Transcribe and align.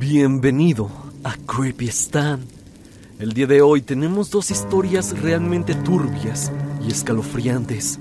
Bienvenido 0.00 0.90
a 1.24 1.34
Creepy 1.34 1.88
Stan. 1.88 2.40
El 3.18 3.34
día 3.34 3.46
de 3.46 3.60
hoy 3.60 3.82
tenemos 3.82 4.30
dos 4.30 4.50
historias 4.50 5.20
realmente 5.20 5.74
turbias 5.74 6.50
y 6.82 6.90
escalofriantes. 6.90 8.00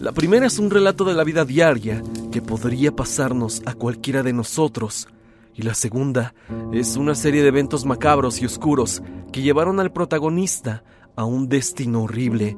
La 0.00 0.10
primera 0.10 0.48
es 0.48 0.58
un 0.58 0.68
relato 0.68 1.04
de 1.04 1.14
la 1.14 1.22
vida 1.22 1.44
diaria 1.44 2.02
que 2.32 2.42
podría 2.42 2.90
pasarnos 2.90 3.62
a 3.66 3.74
cualquiera 3.74 4.24
de 4.24 4.32
nosotros. 4.32 5.06
Y 5.54 5.62
la 5.62 5.74
segunda 5.74 6.34
es 6.72 6.96
una 6.96 7.14
serie 7.14 7.42
de 7.42 7.48
eventos 7.48 7.84
macabros 7.84 8.42
y 8.42 8.46
oscuros 8.46 9.00
que 9.30 9.42
llevaron 9.42 9.78
al 9.78 9.92
protagonista 9.92 10.82
a 11.14 11.24
un 11.24 11.48
destino 11.48 12.02
horrible 12.02 12.56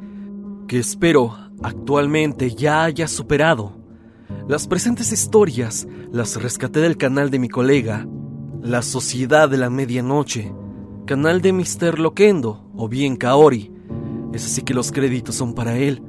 que 0.69 0.79
espero 0.79 1.37
actualmente 1.63 2.55
ya 2.55 2.85
haya 2.85 3.09
superado. 3.09 3.77
Las 4.49 4.67
presentes 4.67 5.13
historias 5.13 5.87
las 6.11 6.43
rescaté 6.43 6.81
del 6.81 6.97
canal 6.97 7.31
de 7.31 7.39
mi 7.39 7.51
colega, 7.51 8.07
La 8.65 8.81
Sociedad 8.81 9.47
de 9.51 9.59
la 9.59 9.69
Medianoche, 9.69 10.51
canal 11.05 11.43
de 11.43 11.53
Mr. 11.53 11.99
Loquendo 11.99 12.65
o 12.75 12.89
bien 12.89 13.17
Kaori. 13.17 13.71
Es 14.33 14.47
así 14.47 14.63
que 14.63 14.73
los 14.73 14.91
créditos 14.91 15.35
son 15.35 15.53
para 15.53 15.77
él. 15.77 16.03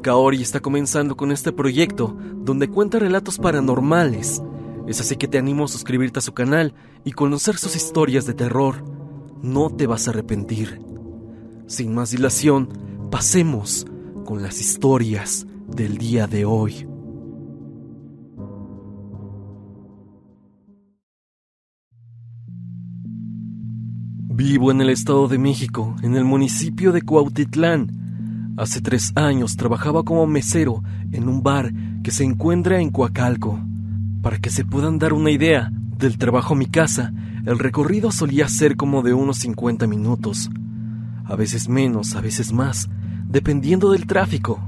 Kaori 0.00 0.40
está 0.40 0.60
comenzando 0.60 1.16
con 1.16 1.32
este 1.32 1.50
proyecto 1.50 2.16
donde 2.36 2.68
cuenta 2.68 3.00
relatos 3.00 3.38
paranormales. 3.38 4.40
Es 4.86 5.00
así 5.00 5.16
que 5.16 5.26
te 5.26 5.38
animo 5.38 5.64
a 5.64 5.68
suscribirte 5.68 6.20
a 6.20 6.22
su 6.22 6.32
canal 6.34 6.72
y 7.04 7.10
conocer 7.10 7.58
sus 7.58 7.74
historias 7.74 8.26
de 8.26 8.34
terror. 8.34 8.76
No 9.42 9.68
te 9.68 9.88
vas 9.88 10.06
a 10.06 10.12
arrepentir. 10.12 10.80
Sin 11.66 11.96
más 11.96 12.12
dilación, 12.12 12.68
pasemos 13.10 13.88
con 14.24 14.40
las 14.40 14.60
historias 14.60 15.48
del 15.66 15.98
día 15.98 16.28
de 16.28 16.44
hoy. 16.44 16.87
Vivo 24.38 24.70
en 24.70 24.80
el 24.80 24.90
Estado 24.90 25.26
de 25.26 25.36
México, 25.36 25.96
en 26.00 26.14
el 26.14 26.24
municipio 26.24 26.92
de 26.92 27.02
Cuautitlán. 27.02 28.54
Hace 28.56 28.80
tres 28.80 29.10
años 29.16 29.56
trabajaba 29.56 30.04
como 30.04 30.28
mesero 30.28 30.80
en 31.10 31.28
un 31.28 31.42
bar 31.42 31.72
que 32.04 32.12
se 32.12 32.22
encuentra 32.22 32.80
en 32.80 32.90
Coacalco. 32.90 33.58
Para 34.22 34.38
que 34.38 34.50
se 34.50 34.64
puedan 34.64 35.00
dar 35.00 35.12
una 35.12 35.32
idea 35.32 35.72
del 35.72 36.18
trabajo 36.18 36.54
mi 36.54 36.66
casa, 36.66 37.12
el 37.46 37.58
recorrido 37.58 38.12
solía 38.12 38.46
ser 38.46 38.76
como 38.76 39.02
de 39.02 39.12
unos 39.12 39.38
50 39.38 39.88
minutos. 39.88 40.48
A 41.24 41.34
veces 41.34 41.68
menos, 41.68 42.14
a 42.14 42.20
veces 42.20 42.52
más, 42.52 42.88
dependiendo 43.28 43.90
del 43.90 44.06
tráfico. 44.06 44.60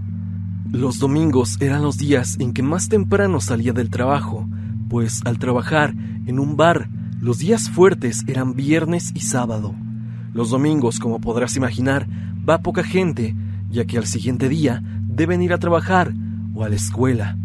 Los 0.72 0.98
domingos 0.98 1.58
eran 1.60 1.82
los 1.82 1.96
días 1.96 2.38
en 2.40 2.54
que 2.54 2.64
más 2.64 2.88
temprano 2.88 3.40
salía 3.40 3.72
del 3.72 3.88
trabajo, 3.88 4.48
pues 4.88 5.20
al 5.24 5.38
trabajar 5.38 5.94
en 6.26 6.40
un 6.40 6.56
bar 6.56 6.88
los 7.20 7.38
días 7.38 7.68
fuertes 7.68 8.24
eran 8.26 8.54
viernes 8.54 9.12
y 9.14 9.20
sábado. 9.20 9.74
Los 10.32 10.50
domingos, 10.50 10.98
como 10.98 11.20
podrás 11.20 11.54
imaginar, 11.54 12.08
va 12.48 12.62
poca 12.62 12.82
gente, 12.82 13.36
ya 13.68 13.84
que 13.84 13.98
al 13.98 14.06
siguiente 14.06 14.48
día 14.48 14.82
deben 15.02 15.42
ir 15.42 15.52
a 15.52 15.58
trabajar 15.58 16.14
o 16.54 16.64
a 16.64 16.70
la 16.70 16.76
escuela. 16.76 17.36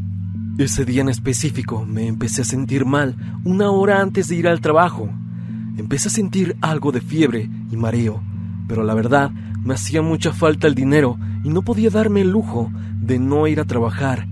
Ese 0.58 0.86
día 0.86 1.02
en 1.02 1.10
específico 1.10 1.86
me 1.86 2.08
empecé 2.08 2.44
a 2.44 2.46
sentir 2.46 2.86
mal 2.86 3.18
una 3.44 3.70
hora 3.70 4.02
antes 4.02 4.30
de 4.30 4.36
ir 4.36 4.48
al 4.48 4.62
trabajo. 4.62 5.10
Empecé 5.78 6.08
a 6.08 6.12
sentir 6.12 6.56
algo 6.62 6.94
de 6.94 7.02
fiebre 7.02 7.50
y 7.70 7.76
mareo, 7.76 8.24
pero 8.70 8.84
la 8.84 8.94
verdad 8.94 9.32
me 9.32 9.74
hacía 9.74 10.02
mucha 10.02 10.32
falta 10.32 10.68
el 10.68 10.76
dinero 10.76 11.18
y 11.44 11.50
no 11.50 11.64
podía 11.64 11.90
darme 11.90 12.22
el 12.22 12.32
lujo 12.32 12.72
de 13.02 13.20
no 13.20 13.46
ir 13.46 13.60
a 13.60 13.66
trabajar. 13.66 14.26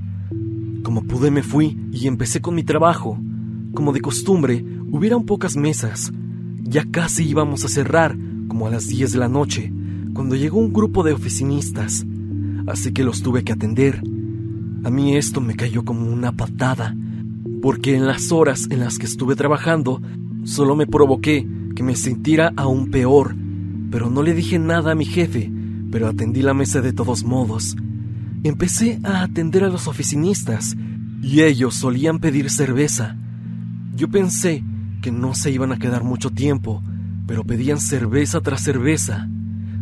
Como 0.83 1.03
pude 1.03 1.31
me 1.31 1.43
fui 1.43 1.77
y 1.91 2.07
empecé 2.07 2.39
con 2.39 2.55
mi 2.55 2.63
trabajo. 2.63 3.19
Como 3.73 3.91
de 3.91 4.01
costumbre, 4.01 4.63
hubieron 4.93 5.25
pocas 5.25 5.57
mesas. 5.57 6.13
Ya 6.61 6.85
casi 6.85 7.27
íbamos 7.27 7.65
a 7.65 7.67
cerrar, 7.67 8.15
como 8.47 8.67
a 8.67 8.69
las 8.69 8.87
10 8.87 9.13
de 9.13 9.17
la 9.17 9.27
noche, 9.27 9.73
cuando 10.13 10.35
llegó 10.35 10.59
un 10.59 10.71
grupo 10.71 11.01
de 11.01 11.13
oficinistas. 11.13 12.05
Así 12.67 12.93
que 12.93 13.03
los 13.03 13.23
tuve 13.23 13.43
que 13.43 13.53
atender. 13.53 14.03
A 14.83 14.91
mí 14.91 15.17
esto 15.17 15.41
me 15.41 15.55
cayó 15.55 15.83
como 15.83 16.05
una 16.05 16.33
patada, 16.33 16.95
porque 17.63 17.95
en 17.95 18.05
las 18.05 18.31
horas 18.31 18.67
en 18.69 18.81
las 18.81 18.99
que 18.99 19.07
estuve 19.07 19.35
trabajando, 19.35 19.99
solo 20.43 20.75
me 20.75 20.85
provoqué 20.85 21.47
que 21.75 21.81
me 21.81 21.95
sintiera 21.95 22.53
aún 22.55 22.91
peor, 22.91 23.35
pero 23.89 24.11
no 24.11 24.21
le 24.21 24.35
dije 24.35 24.59
nada 24.59 24.91
a 24.91 24.95
mi 24.95 25.05
jefe, 25.05 25.51
pero 25.91 26.07
atendí 26.07 26.43
la 26.43 26.53
mesa 26.53 26.81
de 26.81 26.93
todos 26.93 27.23
modos. 27.23 27.75
Empecé 28.43 28.99
a 29.03 29.23
atender 29.23 29.63
a 29.63 29.69
los 29.69 29.87
oficinistas, 29.87 30.77
y 31.23 31.41
ellos 31.41 31.73
solían 31.73 32.19
pedir 32.19 32.51
cerveza. 32.51 33.17
Yo 33.95 34.09
pensé 34.09 34.63
que 35.03 35.11
no 35.11 35.35
se 35.35 35.51
iban 35.51 35.73
a 35.73 35.77
quedar 35.77 36.05
mucho 36.05 36.29
tiempo, 36.29 36.81
pero 37.27 37.43
pedían 37.43 37.81
cerveza 37.81 38.39
tras 38.39 38.61
cerveza. 38.61 39.27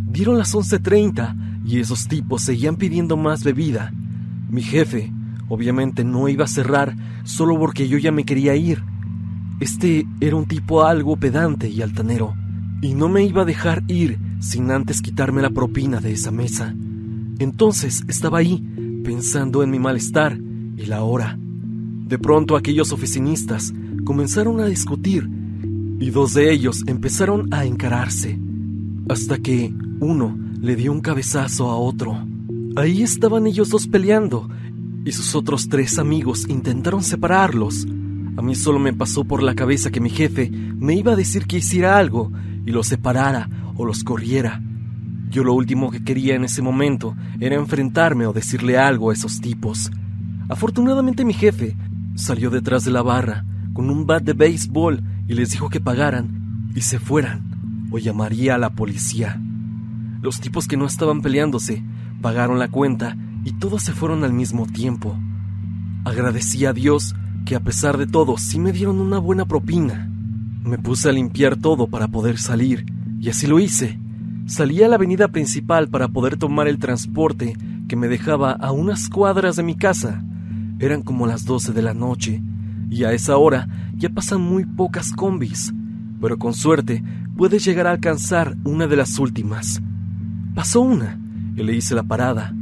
Dieron 0.07 0.39
las 0.39 0.55
11.30 0.55 1.63
y 1.63 1.79
esos 1.79 2.07
tipos 2.07 2.41
seguían 2.41 2.75
pidiendo 2.75 3.17
más 3.17 3.43
bebida. 3.43 3.93
Mi 4.49 4.63
jefe, 4.63 5.13
obviamente, 5.47 6.03
no 6.03 6.27
iba 6.27 6.45
a 6.45 6.47
cerrar 6.47 6.95
solo 7.23 7.57
porque 7.59 7.87
yo 7.87 7.99
ya 7.99 8.11
me 8.11 8.25
quería 8.25 8.55
ir. 8.55 8.83
Este 9.59 10.07
era 10.21 10.35
un 10.35 10.45
tipo 10.45 10.83
algo 10.83 11.15
pedante 11.17 11.69
y 11.69 11.83
altanero, 11.83 12.33
y 12.81 12.95
no 12.95 13.07
me 13.07 13.23
iba 13.23 13.43
a 13.43 13.45
dejar 13.45 13.83
ir 13.88 14.17
sin 14.39 14.71
antes 14.71 15.03
quitarme 15.03 15.43
la 15.43 15.51
propina 15.51 16.01
de 16.01 16.13
esa 16.13 16.31
mesa. 16.31 16.73
Entonces 17.38 18.03
estaba 18.07 18.39
ahí, 18.39 18.57
pensando 19.03 19.61
en 19.61 19.69
mi 19.69 19.77
malestar 19.77 20.35
y 20.77 20.88
la 20.88 21.03
hora. 21.03 21.38
De 21.38 22.17
pronto 22.17 22.55
aquellos 22.55 22.91
oficinistas 22.91 23.71
comenzaron 24.03 24.59
a 24.59 24.66
discutir 24.66 25.29
y 26.00 26.09
dos 26.09 26.34
de 26.34 26.51
ellos 26.51 26.84
empezaron 26.88 27.53
a 27.53 27.66
encararse, 27.66 28.39
hasta 29.07 29.38
que 29.38 29.73
uno 30.00 30.38
le 30.59 30.75
dio 30.75 30.91
un 30.91 31.01
cabezazo 31.01 31.69
a 31.69 31.75
otro. 31.75 32.17
Ahí 32.75 33.03
estaban 33.03 33.45
ellos 33.45 33.69
dos 33.69 33.88
peleando 33.88 34.50
y 35.06 35.12
sus 35.12 35.35
otros 35.35 35.69
tres 35.69 36.00
amigos 36.00 36.47
intentaron 36.50 37.03
separarlos. 37.03 37.85
A 38.38 38.41
mí 38.41 38.56
solo 38.56 38.79
me 38.79 38.94
pasó 38.94 39.23
por 39.23 39.44
la 39.44 39.56
cabeza 39.56 39.91
que 39.91 40.00
mi 40.00 40.09
jefe 40.09 40.50
me 40.50 40.95
iba 40.95 41.13
a 41.13 41.18
decir 41.18 41.45
que 41.45 41.57
hiciera 41.57 41.97
algo 41.97 42.31
y 42.66 42.72
los 42.72 42.88
separara 42.88 43.50
o 43.75 43.85
los 43.85 44.03
corriera. 44.03 44.62
Yo 45.29 45.44
lo 45.44 45.53
último 45.53 45.91
que 45.91 46.03
quería 46.03 46.35
en 46.35 46.45
ese 46.45 46.62
momento 46.62 47.16
era 47.39 47.56
enfrentarme 47.56 48.25
o 48.25 48.33
decirle 48.33 48.78
algo 48.78 49.09
a 49.09 49.13
esos 49.13 49.39
tipos. 49.39 49.91
Afortunadamente 50.50 51.25
mi 51.25 51.33
jefe 51.33 51.78
salió 52.16 52.50
detrás 52.50 52.83
de 52.83 52.91
la 52.91 53.01
barra 53.01 53.45
con 53.73 53.89
un 53.89 54.05
bat 54.05 54.23
de 54.23 54.33
béisbol 54.33 55.03
y 55.27 55.33
les 55.33 55.51
dijo 55.51 55.69
que 55.69 55.79
pagaran 55.79 56.71
y 56.75 56.81
se 56.81 56.99
fueran 56.99 57.89
o 57.91 57.97
llamaría 57.97 58.55
a 58.55 58.57
la 58.57 58.71
policía. 58.71 59.41
Los 60.21 60.39
tipos 60.39 60.67
que 60.67 60.77
no 60.77 60.85
estaban 60.85 61.21
peleándose 61.21 61.83
pagaron 62.21 62.59
la 62.59 62.69
cuenta 62.69 63.17
y 63.43 63.53
todos 63.53 63.83
se 63.83 63.93
fueron 63.93 64.23
al 64.23 64.33
mismo 64.33 64.65
tiempo. 64.67 65.17
Agradecí 66.05 66.65
a 66.65 66.73
Dios 66.73 67.15
que 67.45 67.55
a 67.55 67.59
pesar 67.59 67.97
de 67.97 68.07
todo 68.07 68.37
sí 68.37 68.59
me 68.59 68.71
dieron 68.71 68.99
una 68.99 69.19
buena 69.19 69.45
propina. 69.45 70.09
Me 70.63 70.77
puse 70.77 71.09
a 71.09 71.11
limpiar 71.11 71.57
todo 71.57 71.88
para 71.88 72.07
poder 72.07 72.38
salir 72.38 72.85
y 73.19 73.29
así 73.29 73.47
lo 73.47 73.59
hice. 73.59 73.99
Salí 74.45 74.83
a 74.83 74.88
la 74.88 74.95
avenida 74.95 75.27
principal 75.29 75.88
para 75.88 76.07
poder 76.07 76.38
tomar 76.38 76.67
el 76.67 76.77
transporte 76.77 77.55
que 77.88 77.95
me 77.95 78.07
dejaba 78.07 78.51
a 78.51 78.71
unas 78.71 79.09
cuadras 79.09 79.55
de 79.55 79.63
mi 79.63 79.75
casa. 79.75 80.23
Eran 80.79 81.03
como 81.03 81.27
las 81.27 81.45
12 81.45 81.73
de 81.73 81.81
la 81.81 81.93
noche 81.93 82.41
y 82.91 83.06
a 83.06 83.13
esa 83.13 83.38
hora 83.38 83.68
ya 83.96 84.09
pasan 84.09 84.41
muy 84.41 84.66
pocas 84.66 85.13
combis, 85.13 85.74
pero 86.19 86.38
con 86.38 86.53
suerte 86.53 87.02
puedes 87.38 87.63
llegar 87.63 87.88
a 87.88 87.91
alcanzar 87.91 88.57
una 88.66 88.85
de 88.85 88.97
las 88.97 89.18
últimas. 89.18 89.81
Pasó 90.53 90.81
una 90.81 91.18
y 91.56 91.63
le 91.63 91.74
hice 91.74 91.96
la 91.96 92.03
parada. 92.03 92.53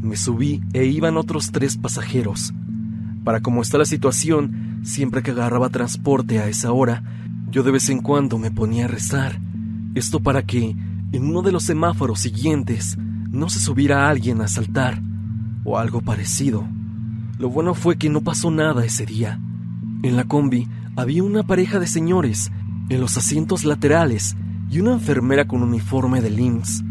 Me 0.00 0.16
subí 0.16 0.62
e 0.72 0.86
iban 0.86 1.16
otros 1.16 1.50
tres 1.50 1.76
pasajeros. 1.76 2.54
Para 3.24 3.40
cómo 3.40 3.60
está 3.60 3.76
la 3.76 3.84
situación, 3.84 4.78
siempre 4.84 5.24
que 5.24 5.32
agarraba 5.32 5.68
transporte 5.68 6.38
a 6.38 6.46
esa 6.46 6.70
hora, 6.70 7.02
yo 7.50 7.64
de 7.64 7.72
vez 7.72 7.88
en 7.88 8.02
cuando 8.02 8.38
me 8.38 8.52
ponía 8.52 8.84
a 8.84 8.88
rezar. 8.88 9.40
Esto 9.96 10.20
para 10.20 10.46
que, 10.46 10.76
en 11.10 11.24
uno 11.24 11.42
de 11.42 11.50
los 11.50 11.64
semáforos 11.64 12.20
siguientes, 12.20 12.96
no 13.30 13.48
se 13.48 13.58
subiera 13.58 14.08
alguien 14.08 14.40
a 14.42 14.48
saltar, 14.48 15.02
o 15.64 15.76
algo 15.76 16.02
parecido. 16.02 16.64
Lo 17.38 17.50
bueno 17.50 17.74
fue 17.74 17.96
que 17.96 18.08
no 18.08 18.20
pasó 18.20 18.52
nada 18.52 18.84
ese 18.84 19.04
día. 19.06 19.40
En 20.02 20.16
la 20.16 20.24
combi 20.24 20.68
había 20.96 21.22
una 21.22 21.42
pareja 21.42 21.78
de 21.78 21.86
señores 21.86 22.50
en 22.88 23.00
los 23.00 23.16
asientos 23.16 23.64
laterales 23.64 24.36
y 24.70 24.80
una 24.80 24.92
enfermera 24.92 25.46
con 25.46 25.62
uniforme 25.62 26.20
de 26.20 26.30
LIMS. 26.30 26.84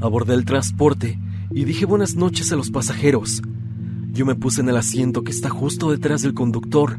Abordé 0.00 0.34
el 0.34 0.44
transporte 0.44 1.18
y 1.50 1.64
dije 1.64 1.84
buenas 1.86 2.16
noches 2.16 2.52
a 2.52 2.56
los 2.56 2.70
pasajeros. 2.70 3.42
Yo 4.12 4.26
me 4.26 4.34
puse 4.34 4.60
en 4.60 4.68
el 4.68 4.76
asiento 4.76 5.22
que 5.22 5.30
está 5.30 5.48
justo 5.48 5.90
detrás 5.90 6.22
del 6.22 6.34
conductor. 6.34 6.98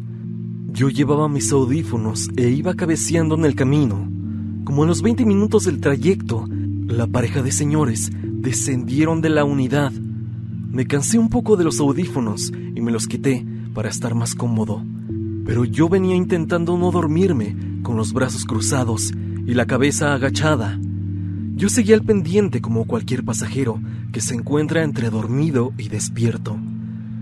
Yo 0.71 0.89
llevaba 0.89 1.27
mis 1.27 1.51
audífonos 1.51 2.29
e 2.37 2.49
iba 2.49 2.73
cabeceando 2.73 3.35
en 3.35 3.45
el 3.45 3.55
camino. 3.55 4.09
Como 4.63 4.83
en 4.83 4.89
los 4.89 5.01
20 5.01 5.25
minutos 5.25 5.65
del 5.65 5.81
trayecto, 5.81 6.47
la 6.87 7.07
pareja 7.07 7.41
de 7.41 7.51
señores 7.51 8.11
descendieron 8.23 9.21
de 9.21 9.29
la 9.29 9.43
unidad. 9.43 9.91
Me 9.91 10.85
cansé 10.87 11.19
un 11.19 11.29
poco 11.29 11.57
de 11.57 11.63
los 11.63 11.79
audífonos 11.79 12.51
y 12.51 12.81
me 12.81 12.91
los 12.91 13.07
quité 13.07 13.45
para 13.73 13.89
estar 13.89 14.15
más 14.15 14.35
cómodo. 14.35 14.83
Pero 15.45 15.65
yo 15.65 15.89
venía 15.89 16.15
intentando 16.15 16.77
no 16.77 16.91
dormirme, 16.91 17.55
con 17.83 17.97
los 17.97 18.13
brazos 18.13 18.45
cruzados 18.45 19.11
y 19.45 19.53
la 19.53 19.65
cabeza 19.65 20.13
agachada. 20.13 20.79
Yo 21.55 21.69
seguía 21.69 21.95
al 21.95 22.03
pendiente 22.03 22.61
como 22.61 22.85
cualquier 22.85 23.23
pasajero 23.23 23.79
que 24.11 24.21
se 24.21 24.35
encuentra 24.35 24.83
entre 24.83 25.09
dormido 25.09 25.73
y 25.77 25.89
despierto. 25.89 26.57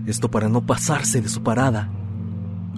Esto 0.06 0.30
para 0.30 0.48
no 0.48 0.64
pasarse 0.64 1.20
de 1.20 1.28
su 1.28 1.42
parada. 1.42 1.90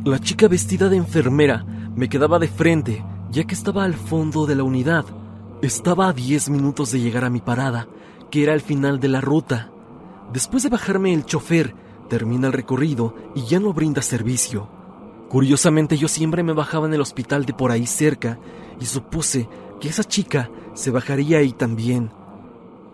La 0.05 0.19
chica 0.19 0.49
vestida 0.49 0.89
de 0.89 0.97
enfermera 0.97 1.65
me 1.95 2.09
quedaba 2.09 2.39
de 2.39 2.49
frente, 2.49 3.05
ya 3.31 3.45
que 3.45 3.55
estaba 3.55 3.85
al 3.85 3.95
fondo 3.95 4.47
de 4.47 4.57
la 4.57 4.65
unidad. 4.65 5.05
Estaba 5.63 6.09
a 6.09 6.13
10 6.13 6.51
minutos 6.51 6.91
de 6.91 7.01
llegar 7.01 7.25
a 7.25 7.31
mi 7.31 7.41
parada, 7.41 7.87
que 8.31 8.43
era 8.43 8.55
el 8.55 8.61
final 8.61 8.99
de 8.99 9.09
la 9.09 9.21
ruta. 9.21 9.71
Después 10.33 10.63
de 10.63 10.71
bajarme 10.71 11.15
el 11.15 11.25
chofer, 11.25 11.75
termina 12.09 12.49
el 12.49 12.53
recorrido 12.53 13.15
y 13.35 13.45
ya 13.45 13.61
no 13.61 13.73
brinda 13.73 14.03
servicio. 14.03 14.69
Curiosamente 15.33 15.97
yo 15.97 16.09
siempre 16.09 16.43
me 16.43 16.53
bajaba 16.53 16.87
en 16.87 16.93
el 16.93 17.01
hospital 17.01 17.47
de 17.47 17.55
por 17.55 17.71
ahí 17.71 17.87
cerca 17.87 18.39
y 18.79 18.85
supuse 18.85 19.49
que 19.81 19.89
esa 19.89 20.05
chica 20.05 20.51
se 20.75 20.91
bajaría 20.91 21.39
ahí 21.39 21.53
también. 21.53 22.11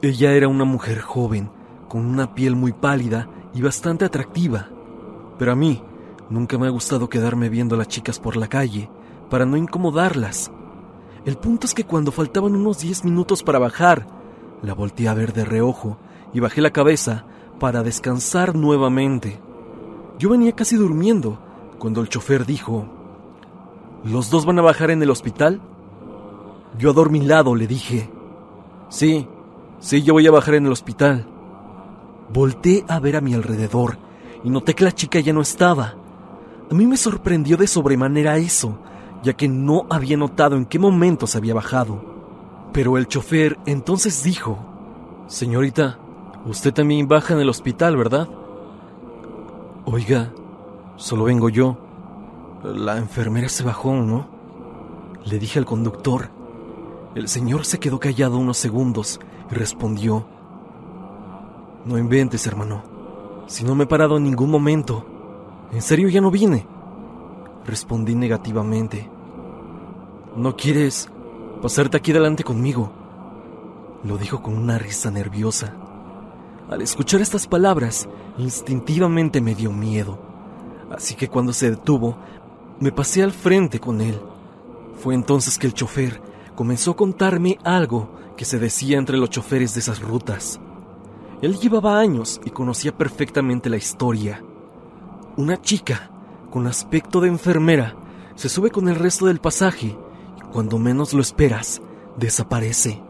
Ella 0.02 0.30
era 0.30 0.46
una 0.46 0.62
mujer 0.62 1.00
joven, 1.00 1.50
con 1.88 2.06
una 2.06 2.36
piel 2.36 2.54
muy 2.54 2.70
pálida 2.72 3.28
y 3.54 3.60
bastante 3.60 4.04
atractiva. 4.04 4.68
Pero 5.36 5.50
a 5.50 5.56
mí 5.56 5.82
nunca 6.30 6.58
me 6.58 6.68
ha 6.68 6.70
gustado 6.70 7.08
quedarme 7.08 7.48
viendo 7.48 7.74
a 7.74 7.78
las 7.78 7.88
chicas 7.88 8.20
por 8.20 8.36
la 8.36 8.46
calle 8.46 8.88
para 9.28 9.44
no 9.44 9.56
incomodarlas. 9.56 10.52
El 11.24 11.38
punto 11.38 11.66
es 11.66 11.74
que 11.74 11.82
cuando 11.82 12.12
faltaban 12.12 12.54
unos 12.54 12.78
10 12.78 13.04
minutos 13.04 13.42
para 13.42 13.58
bajar, 13.58 14.06
la 14.62 14.74
volteé 14.74 15.08
a 15.08 15.14
ver 15.14 15.32
de 15.32 15.44
reojo 15.44 15.98
y 16.32 16.38
bajé 16.38 16.60
la 16.60 16.70
cabeza 16.70 17.24
para 17.58 17.82
descansar 17.82 18.54
nuevamente. 18.54 19.40
Yo 20.20 20.30
venía 20.30 20.52
casi 20.52 20.76
durmiendo 20.76 21.40
cuando 21.78 22.00
el 22.00 22.08
chofer 22.08 22.44
dijo, 22.44 22.86
¿Los 24.04 24.30
dos 24.30 24.46
van 24.46 24.58
a 24.58 24.62
bajar 24.62 24.90
en 24.90 25.02
el 25.02 25.10
hospital? 25.10 25.60
Yo 26.78 26.90
adormilado 26.90 27.54
le 27.54 27.66
dije, 27.66 28.10
Sí, 28.88 29.26
sí, 29.80 30.02
yo 30.02 30.14
voy 30.14 30.26
a 30.26 30.30
bajar 30.30 30.54
en 30.54 30.66
el 30.66 30.72
hospital. 30.72 31.26
Volté 32.32 32.84
a 32.88 33.00
ver 33.00 33.16
a 33.16 33.20
mi 33.20 33.34
alrededor 33.34 33.98
y 34.44 34.50
noté 34.50 34.74
que 34.74 34.84
la 34.84 34.92
chica 34.92 35.20
ya 35.20 35.32
no 35.32 35.40
estaba. 35.40 35.94
A 36.70 36.74
mí 36.74 36.86
me 36.86 36.96
sorprendió 36.96 37.56
de 37.56 37.66
sobremanera 37.66 38.36
eso, 38.36 38.78
ya 39.22 39.32
que 39.32 39.48
no 39.48 39.86
había 39.90 40.16
notado 40.16 40.56
en 40.56 40.66
qué 40.66 40.78
momento 40.78 41.26
se 41.26 41.38
había 41.38 41.54
bajado. 41.54 42.04
Pero 42.72 42.98
el 42.98 43.08
chofer 43.08 43.58
entonces 43.66 44.22
dijo, 44.22 44.58
Señorita, 45.26 45.98
usted 46.46 46.72
también 46.72 47.08
baja 47.08 47.34
en 47.34 47.40
el 47.40 47.48
hospital, 47.48 47.96
¿verdad? 47.96 48.28
Oiga, 49.84 50.32
solo 50.98 51.24
vengo 51.24 51.48
yo. 51.48 51.78
La 52.62 52.98
enfermera 52.98 53.48
se 53.48 53.64
bajó, 53.64 53.94
¿no? 53.94 54.26
Le 55.24 55.38
dije 55.38 55.58
al 55.58 55.64
conductor. 55.64 56.28
El 57.14 57.28
señor 57.28 57.64
se 57.64 57.78
quedó 57.78 57.98
callado 57.98 58.36
unos 58.36 58.58
segundos 58.58 59.18
y 59.50 59.54
respondió, 59.54 60.26
No 61.86 61.96
inventes, 61.96 62.46
hermano. 62.46 62.82
Si 63.46 63.64
no 63.64 63.74
me 63.74 63.84
he 63.84 63.86
parado 63.86 64.18
en 64.18 64.24
ningún 64.24 64.50
momento. 64.50 65.06
¿En 65.72 65.80
serio 65.80 66.08
ya 66.08 66.20
no 66.20 66.30
vine? 66.30 66.66
Respondí 67.64 68.14
negativamente. 68.14 69.08
¿No 70.36 70.56
quieres 70.56 71.08
pasarte 71.62 71.96
aquí 71.96 72.12
delante 72.12 72.44
conmigo? 72.44 72.90
Lo 74.04 74.18
dijo 74.18 74.42
con 74.42 74.54
una 74.56 74.78
risa 74.78 75.10
nerviosa. 75.10 75.74
Al 76.70 76.82
escuchar 76.82 77.20
estas 77.20 77.46
palabras, 77.46 78.08
instintivamente 78.36 79.40
me 79.40 79.54
dio 79.54 79.72
miedo. 79.72 80.27
Así 80.90 81.14
que 81.14 81.28
cuando 81.28 81.52
se 81.52 81.70
detuvo, 81.70 82.16
me 82.80 82.92
pasé 82.92 83.22
al 83.22 83.32
frente 83.32 83.80
con 83.80 84.00
él. 84.00 84.18
Fue 84.96 85.14
entonces 85.14 85.58
que 85.58 85.66
el 85.66 85.74
chofer 85.74 86.20
comenzó 86.54 86.92
a 86.92 86.96
contarme 86.96 87.58
algo 87.64 88.10
que 88.36 88.44
se 88.44 88.58
decía 88.58 88.98
entre 88.98 89.16
los 89.16 89.30
choferes 89.30 89.74
de 89.74 89.80
esas 89.80 90.00
rutas. 90.00 90.60
Él 91.42 91.58
llevaba 91.58 91.98
años 91.98 92.40
y 92.44 92.50
conocía 92.50 92.96
perfectamente 92.96 93.70
la 93.70 93.76
historia. 93.76 94.42
Una 95.36 95.60
chica 95.60 96.10
con 96.50 96.66
aspecto 96.66 97.20
de 97.20 97.28
enfermera, 97.28 97.94
se 98.34 98.48
sube 98.48 98.70
con 98.70 98.88
el 98.88 98.96
resto 98.96 99.26
del 99.26 99.40
pasaje 99.40 99.96
y 100.36 100.40
cuando 100.52 100.78
menos 100.78 101.12
lo 101.12 101.20
esperas, 101.20 101.82
desaparece. 102.16 103.02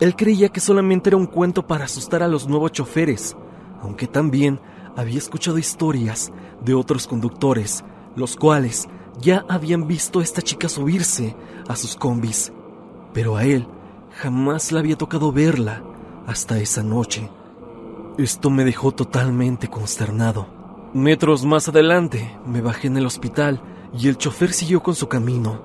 Él 0.00 0.14
creía 0.16 0.48
que 0.48 0.60
solamente 0.60 1.10
era 1.10 1.16
un 1.16 1.26
cuento 1.26 1.66
para 1.66 1.84
asustar 1.84 2.22
a 2.22 2.28
los 2.28 2.48
nuevos 2.48 2.72
choferes, 2.72 3.36
aunque 3.82 4.06
también 4.06 4.60
había 4.98 5.18
escuchado 5.18 5.58
historias 5.58 6.32
de 6.60 6.74
otros 6.74 7.06
conductores, 7.06 7.84
los 8.16 8.34
cuales 8.34 8.88
ya 9.20 9.44
habían 9.48 9.86
visto 9.86 10.18
a 10.18 10.24
esta 10.24 10.42
chica 10.42 10.68
subirse 10.68 11.36
a 11.68 11.76
sus 11.76 11.94
combis, 11.94 12.52
pero 13.14 13.36
a 13.36 13.44
él 13.44 13.68
jamás 14.10 14.72
le 14.72 14.80
había 14.80 14.98
tocado 14.98 15.30
verla 15.30 15.84
hasta 16.26 16.58
esa 16.58 16.82
noche. 16.82 17.30
Esto 18.18 18.50
me 18.50 18.64
dejó 18.64 18.90
totalmente 18.90 19.68
consternado. 19.68 20.48
Metros 20.92 21.44
más 21.44 21.68
adelante 21.68 22.36
me 22.44 22.60
bajé 22.60 22.88
en 22.88 22.96
el 22.96 23.06
hospital 23.06 23.62
y 23.96 24.08
el 24.08 24.16
chofer 24.18 24.52
siguió 24.52 24.82
con 24.82 24.96
su 24.96 25.06
camino. 25.06 25.62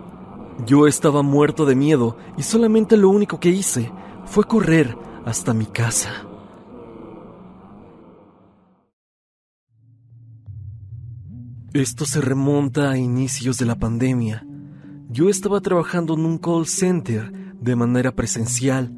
Yo 0.68 0.86
estaba 0.86 1.24
muerto 1.24 1.66
de 1.66 1.74
miedo 1.74 2.18
y 2.38 2.44
solamente 2.44 2.98
lo 2.98 3.10
único 3.10 3.40
que 3.40 3.50
hice 3.50 3.92
fue 4.26 4.44
correr 4.44 4.96
hasta 5.26 5.56
mi 5.56 5.66
casa. 5.66 6.28
Esto 11.74 12.06
se 12.06 12.22
remonta 12.22 12.92
a 12.92 13.00
inicios 13.00 13.58
de 13.58 13.66
la 13.66 13.74
pandemia. 13.74 14.46
Yo 15.10 15.28
estaba 15.28 15.60
trabajando 15.60 16.14
en 16.14 16.24
un 16.24 16.38
call 16.38 16.68
center 16.68 17.34
de 17.60 17.76
manera 17.76 18.12
presencial. 18.12 18.96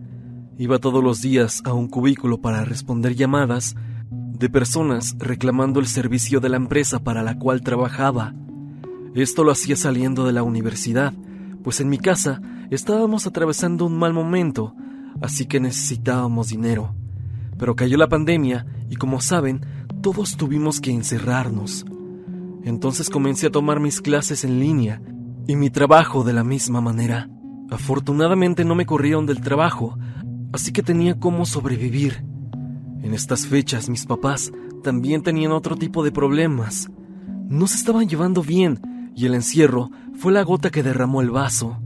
Iba 0.57 0.79
todos 0.79 1.01
los 1.01 1.21
días 1.21 1.61
a 1.63 1.71
un 1.71 1.87
cubículo 1.87 2.41
para 2.41 2.65
responder 2.65 3.15
llamadas 3.15 3.77
de 4.11 4.49
personas 4.49 5.15
reclamando 5.19 5.79
el 5.79 5.87
servicio 5.87 6.41
de 6.41 6.49
la 6.49 6.57
empresa 6.57 7.01
para 7.01 7.23
la 7.23 7.39
cual 7.39 7.61
trabajaba. 7.61 8.35
Esto 9.13 9.45
lo 9.45 9.53
hacía 9.53 9.77
saliendo 9.77 10.25
de 10.25 10.33
la 10.33 10.43
universidad, 10.43 11.13
pues 11.63 11.79
en 11.79 11.87
mi 11.87 11.97
casa 11.97 12.41
estábamos 12.71 13.25
atravesando 13.25 13.85
un 13.85 13.97
mal 13.97 14.11
momento, 14.11 14.75
así 15.21 15.45
que 15.45 15.61
necesitábamos 15.61 16.49
dinero. 16.49 16.93
Pero 17.57 17.77
cayó 17.77 17.95
la 17.95 18.09
pandemia 18.09 18.65
y 18.89 18.97
como 18.97 19.21
saben, 19.21 19.61
todos 20.01 20.35
tuvimos 20.35 20.81
que 20.81 20.91
encerrarnos. 20.91 21.85
Entonces 22.65 23.11
comencé 23.11 23.45
a 23.45 23.51
tomar 23.51 23.79
mis 23.79 24.01
clases 24.01 24.43
en 24.43 24.59
línea 24.59 24.99
y 25.47 25.55
mi 25.55 25.69
trabajo 25.69 26.23
de 26.23 26.33
la 26.33 26.43
misma 26.43 26.81
manera. 26.81 27.29
Afortunadamente 27.69 28.65
no 28.65 28.73
me 28.73 28.87
corrieron 28.87 29.27
del 29.27 29.39
trabajo, 29.39 29.99
así 30.51 30.73
que 30.73 30.81
tenía 30.81 31.19
cómo 31.19 31.45
sobrevivir. 31.45 32.25
En 33.03 33.13
estas 33.13 33.45
fechas 33.45 33.87
mis 33.87 34.07
papás 34.07 34.51
también 34.81 35.21
tenían 35.21 35.51
otro 35.51 35.75
tipo 35.75 36.03
de 36.03 36.11
problemas. 36.11 36.89
No 37.47 37.67
se 37.67 37.77
estaban 37.77 38.09
llevando 38.09 38.41
bien 38.41 39.11
y 39.15 39.27
el 39.27 39.35
encierro 39.35 39.91
fue 40.15 40.33
la 40.33 40.41
gota 40.41 40.71
que 40.71 40.81
derramó 40.81 41.21
el 41.21 41.29
vaso. 41.29 41.79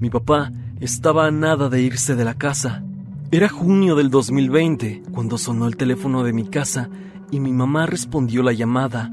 Mi 0.00 0.10
papá 0.10 0.52
estaba 0.80 1.26
a 1.26 1.30
nada 1.30 1.70
de 1.70 1.80
irse 1.80 2.14
de 2.14 2.26
la 2.26 2.34
casa. 2.34 2.84
Era 3.30 3.48
junio 3.48 3.96
del 3.96 4.10
2020 4.10 5.02
cuando 5.12 5.38
sonó 5.38 5.66
el 5.66 5.78
teléfono 5.78 6.24
de 6.24 6.34
mi 6.34 6.44
casa 6.44 6.90
y 7.30 7.40
mi 7.40 7.54
mamá 7.54 7.86
respondió 7.86 8.42
la 8.42 8.52
llamada. 8.52 9.10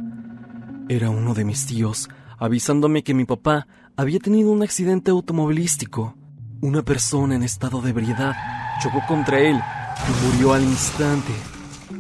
Era 0.90 1.10
uno 1.10 1.34
de 1.34 1.44
mis 1.44 1.66
tíos 1.66 2.08
avisándome 2.38 3.04
que 3.04 3.14
mi 3.14 3.26
papá 3.26 3.68
había 3.98 4.20
tenido 4.20 4.52
un 4.52 4.64
accidente 4.64 5.12
automovilístico. 5.12 6.16
Una 6.62 6.82
persona 6.82 7.36
en 7.36 7.44
estado 7.44 7.82
de 7.82 7.90
ebriedad 7.90 8.34
chocó 8.82 9.02
contra 9.06 9.40
él 9.40 9.58
y 9.58 10.26
murió 10.26 10.54
al 10.54 10.64
instante. 10.64 11.34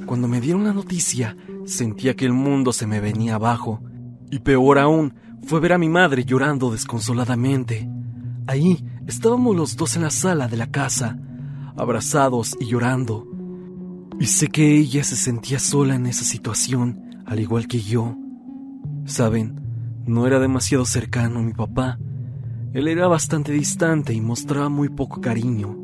Cuando 0.05 0.29
me 0.29 0.39
dieron 0.39 0.63
la 0.63 0.71
noticia, 0.71 1.35
sentía 1.65 2.15
que 2.15 2.25
el 2.25 2.31
mundo 2.31 2.71
se 2.71 2.87
me 2.87 3.01
venía 3.01 3.35
abajo. 3.35 3.81
Y 4.31 4.39
peor 4.39 4.79
aún, 4.79 5.15
fue 5.45 5.59
ver 5.59 5.73
a 5.73 5.77
mi 5.77 5.89
madre 5.89 6.23
llorando 6.23 6.71
desconsoladamente. 6.71 7.89
Ahí 8.47 8.85
estábamos 9.05 9.53
los 9.53 9.75
dos 9.75 9.97
en 9.97 10.03
la 10.03 10.11
sala 10.11 10.47
de 10.47 10.55
la 10.55 10.71
casa, 10.71 11.17
abrazados 11.75 12.55
y 12.57 12.67
llorando. 12.67 13.27
Y 14.17 14.27
sé 14.27 14.47
que 14.47 14.77
ella 14.77 15.03
se 15.03 15.17
sentía 15.17 15.59
sola 15.59 15.95
en 15.95 16.05
esa 16.05 16.23
situación, 16.23 17.23
al 17.25 17.41
igual 17.41 17.67
que 17.67 17.81
yo. 17.81 18.15
Saben, 19.07 19.55
no 20.05 20.27
era 20.27 20.37
demasiado 20.37 20.83
cercano 20.83 21.39
a 21.39 21.41
mi 21.41 21.53
papá. 21.53 21.97
Él 22.73 22.89
era 22.89 23.07
bastante 23.07 23.53
distante 23.53 24.13
y 24.13 24.19
mostraba 24.19 24.67
muy 24.67 24.89
poco 24.89 25.21
cariño. 25.21 25.77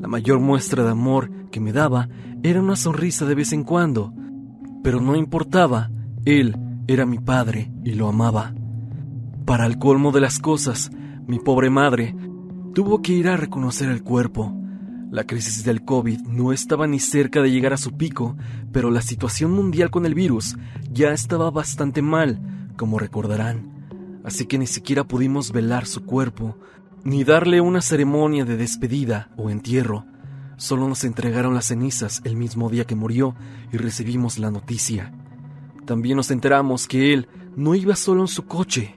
La 0.00 0.08
mayor 0.08 0.40
muestra 0.40 0.82
de 0.82 0.90
amor 0.90 1.30
que 1.50 1.60
me 1.60 1.74
daba 1.74 2.08
era 2.42 2.62
una 2.62 2.74
sonrisa 2.74 3.26
de 3.26 3.34
vez 3.34 3.52
en 3.52 3.62
cuando, 3.62 4.14
pero 4.82 5.02
no 5.02 5.16
importaba, 5.16 5.90
él 6.24 6.56
era 6.86 7.04
mi 7.04 7.18
padre 7.18 7.70
y 7.84 7.92
lo 7.92 8.08
amaba. 8.08 8.54
Para 9.44 9.66
el 9.66 9.78
colmo 9.78 10.10
de 10.10 10.22
las 10.22 10.38
cosas, 10.38 10.90
mi 11.26 11.38
pobre 11.38 11.68
madre 11.68 12.16
tuvo 12.72 13.02
que 13.02 13.12
ir 13.12 13.28
a 13.28 13.36
reconocer 13.36 13.90
el 13.90 14.02
cuerpo. 14.02 14.58
La 15.10 15.24
crisis 15.24 15.62
del 15.62 15.84
COVID 15.84 16.22
no 16.22 16.52
estaba 16.52 16.88
ni 16.88 16.98
cerca 16.98 17.40
de 17.40 17.50
llegar 17.50 17.72
a 17.72 17.76
su 17.76 17.96
pico, 17.96 18.36
pero 18.72 18.90
la 18.90 19.00
situación 19.00 19.52
mundial 19.52 19.90
con 19.90 20.04
el 20.04 20.14
virus 20.14 20.56
ya 20.90 21.12
estaba 21.12 21.50
bastante 21.50 22.02
mal, 22.02 22.40
como 22.76 22.98
recordarán, 22.98 24.20
así 24.24 24.46
que 24.46 24.58
ni 24.58 24.66
siquiera 24.66 25.04
pudimos 25.04 25.52
velar 25.52 25.86
su 25.86 26.04
cuerpo, 26.04 26.58
ni 27.04 27.22
darle 27.22 27.60
una 27.60 27.82
ceremonia 27.82 28.44
de 28.44 28.56
despedida 28.56 29.30
o 29.36 29.48
entierro. 29.48 30.04
Solo 30.56 30.88
nos 30.88 31.04
entregaron 31.04 31.54
las 31.54 31.66
cenizas 31.66 32.20
el 32.24 32.36
mismo 32.36 32.68
día 32.68 32.84
que 32.84 32.96
murió 32.96 33.36
y 33.72 33.76
recibimos 33.76 34.38
la 34.38 34.50
noticia. 34.50 35.12
También 35.84 36.16
nos 36.16 36.32
enteramos 36.32 36.88
que 36.88 37.12
él 37.12 37.28
no 37.54 37.76
iba 37.76 37.94
solo 37.94 38.22
en 38.22 38.28
su 38.28 38.44
coche, 38.46 38.96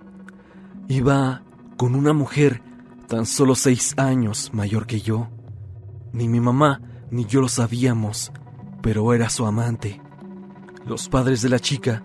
iba 0.87 1.43
con 1.77 1.93
una 1.93 2.13
mujer 2.13 2.63
tan 3.07 3.27
solo 3.27 3.53
seis 3.53 3.93
años 3.97 4.49
mayor 4.53 4.87
que 4.87 5.01
yo. 5.01 5.29
Ni 6.13 6.27
mi 6.27 6.39
mamá 6.39 6.81
ni 7.11 7.25
yo 7.25 7.41
lo 7.41 7.49
sabíamos, 7.49 8.31
pero 8.81 9.13
era 9.13 9.29
su 9.29 9.45
amante. 9.45 10.01
Los 10.85 11.09
padres 11.09 11.41
de 11.41 11.49
la 11.49 11.59
chica 11.59 12.03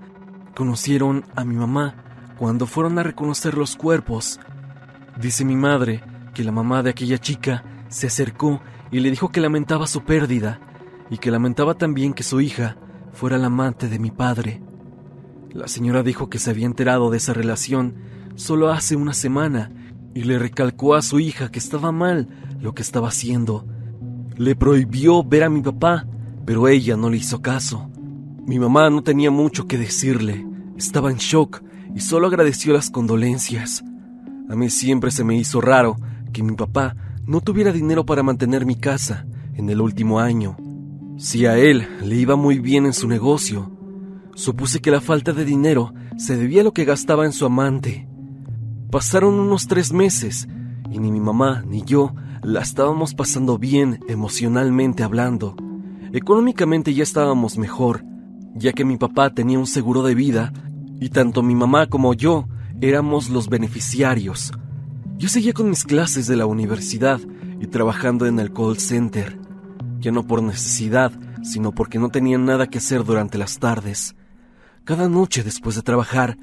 conocieron 0.55 1.25
a 1.35 1.45
mi 1.45 1.57
mamá 1.57 1.97
cuando 2.39 2.67
fueron 2.67 2.99
a 2.99 3.03
reconocer 3.03 3.57
los 3.57 3.77
cuerpos. 3.77 4.41
Dice 5.21 5.45
mi 5.45 5.57
madre 5.57 6.03
que 6.35 6.45
la 6.45 6.53
mamá 6.53 6.83
de 6.83 6.91
aquella 6.91 7.19
chica 7.19 7.65
se 7.89 8.09
acercó 8.09 8.61
y 8.91 9.01
le 9.01 9.11
dijo 9.11 9.31
que 9.31 9.41
lamentaba 9.41 9.87
su 9.87 10.05
pérdida 10.05 10.61
y 11.11 11.19
que 11.19 11.31
lamentaba 11.31 11.75
también 11.75 12.15
que 12.15 12.23
su 12.23 12.41
hija 12.41 12.77
fuera 13.13 13.39
la 13.39 13.47
amante 13.47 13.89
de 13.89 13.99
mi 13.99 14.11
padre. 14.11 14.63
La 15.51 15.69
señora 15.69 16.03
dijo 16.03 16.29
que 16.29 16.39
se 16.39 16.51
había 16.51 16.67
enterado 16.67 17.11
de 17.11 17.19
esa 17.19 17.33
relación 17.33 17.95
solo 18.35 18.71
hace 18.71 18.97
una 18.97 19.15
semana 19.15 19.71
y 20.15 20.25
le 20.25 20.39
recalcó 20.39 20.95
a 20.95 21.03
su 21.03 21.21
hija 21.21 21.51
que 21.51 21.59
estaba 21.59 21.93
mal 21.93 22.29
lo 22.61 22.75
que 22.75 22.83
estaba 22.83 23.09
haciendo. 23.09 23.65
Le 24.37 24.57
prohibió 24.57 25.23
ver 25.23 25.45
a 25.45 25.51
mi 25.51 25.63
papá, 25.63 26.07
pero 26.45 26.69
ella 26.69 26.97
no 26.97 27.09
le 27.09 27.19
hizo 27.19 27.41
caso. 27.41 27.89
Mi 28.47 28.59
mamá 28.59 28.91
no 28.91 29.03
tenía 29.03 29.31
mucho 29.31 29.67
que 29.67 29.79
decirle, 29.79 30.47
estaba 30.77 31.11
en 31.11 31.19
shock 31.19 31.63
y 31.95 32.01
solo 32.01 32.27
agradeció 32.27 32.73
las 32.73 32.91
condolencias. 32.91 33.85
A 34.51 34.57
mí 34.57 34.71
siempre 34.71 35.11
se 35.11 35.25
me 35.25 35.37
hizo 35.37 35.61
raro 35.61 35.97
que 36.33 36.43
mi 36.43 36.55
papá 36.55 36.97
no 37.27 37.41
tuviera 37.41 37.73
dinero 37.73 38.05
para 38.05 38.23
mantener 38.23 38.67
mi 38.67 38.75
casa 38.75 39.25
en 39.55 39.71
el 39.71 39.81
último 39.81 40.19
año. 40.19 40.57
Si 41.17 41.47
a 41.47 41.57
él 41.57 41.89
le 42.03 42.17
iba 42.17 42.37
muy 42.37 42.59
bien 42.59 42.87
en 42.87 42.93
su 42.93 43.09
negocio, 43.09 43.71
supuse 44.35 44.81
que 44.81 44.91
la 44.91 45.01
falta 45.01 45.33
de 45.33 45.45
dinero 45.45 45.95
se 46.19 46.37
debía 46.37 46.63
a 46.63 46.65
lo 46.65 46.73
que 46.73 46.85
gastaba 46.85 47.25
en 47.25 47.33
su 47.33 47.47
amante. 47.47 48.09
Pasaron 48.91 49.35
unos 49.35 49.69
tres 49.69 49.93
meses 49.93 50.49
y 50.91 50.99
ni 50.99 51.13
mi 51.13 51.21
mamá 51.21 51.63
ni 51.67 51.83
yo 51.83 52.13
la 52.45 52.61
estábamos 52.61 53.15
pasando 53.15 53.57
bien 53.57 54.01
emocionalmente 54.07 55.03
hablando. 55.03 55.57
Económicamente 56.13 56.93
ya 56.93 57.03
estábamos 57.03 57.57
mejor, 57.57 58.05
ya 58.55 58.73
que 58.73 58.85
mi 58.85 58.99
papá 58.99 59.31
tenía 59.31 59.59
un 59.59 59.67
seguro 59.67 60.03
de 60.03 60.15
vida 60.15 60.53
y 61.01 61.09
tanto 61.09 61.43
mi 61.43 61.55
mamá 61.55 61.87
como 61.87 62.13
yo 62.13 62.47
éramos 62.83 63.31
los 63.31 63.49
beneficiarios. 63.49 64.53
Yo 65.17 65.29
seguía 65.31 65.55
con 65.55 65.71
mis 65.71 65.85
clases 65.85 66.27
de 66.27 66.37
la 66.37 66.45
universidad 66.45 67.19
y 67.61 67.67
trabajando 67.67 68.27
en 68.27 68.39
el 68.39 68.53
call 68.53 68.79
center, 68.79 69.39
ya 69.99 70.13
no 70.13 70.27
por 70.27 70.43
necesidad, 70.43 71.13
sino 71.43 71.73
porque 71.73 71.99
no 71.99 72.11
tenía 72.11 72.37
nada 72.37 72.67
que 72.67 72.79
hacer 72.79 73.05
durante 73.05 73.39
las 73.39 73.59
tardes. 73.59 74.17
Cada 74.85 75.09
noche 75.09 75.43
después 75.45 75.77
de 75.77 75.83
trabajar, 75.83 76.37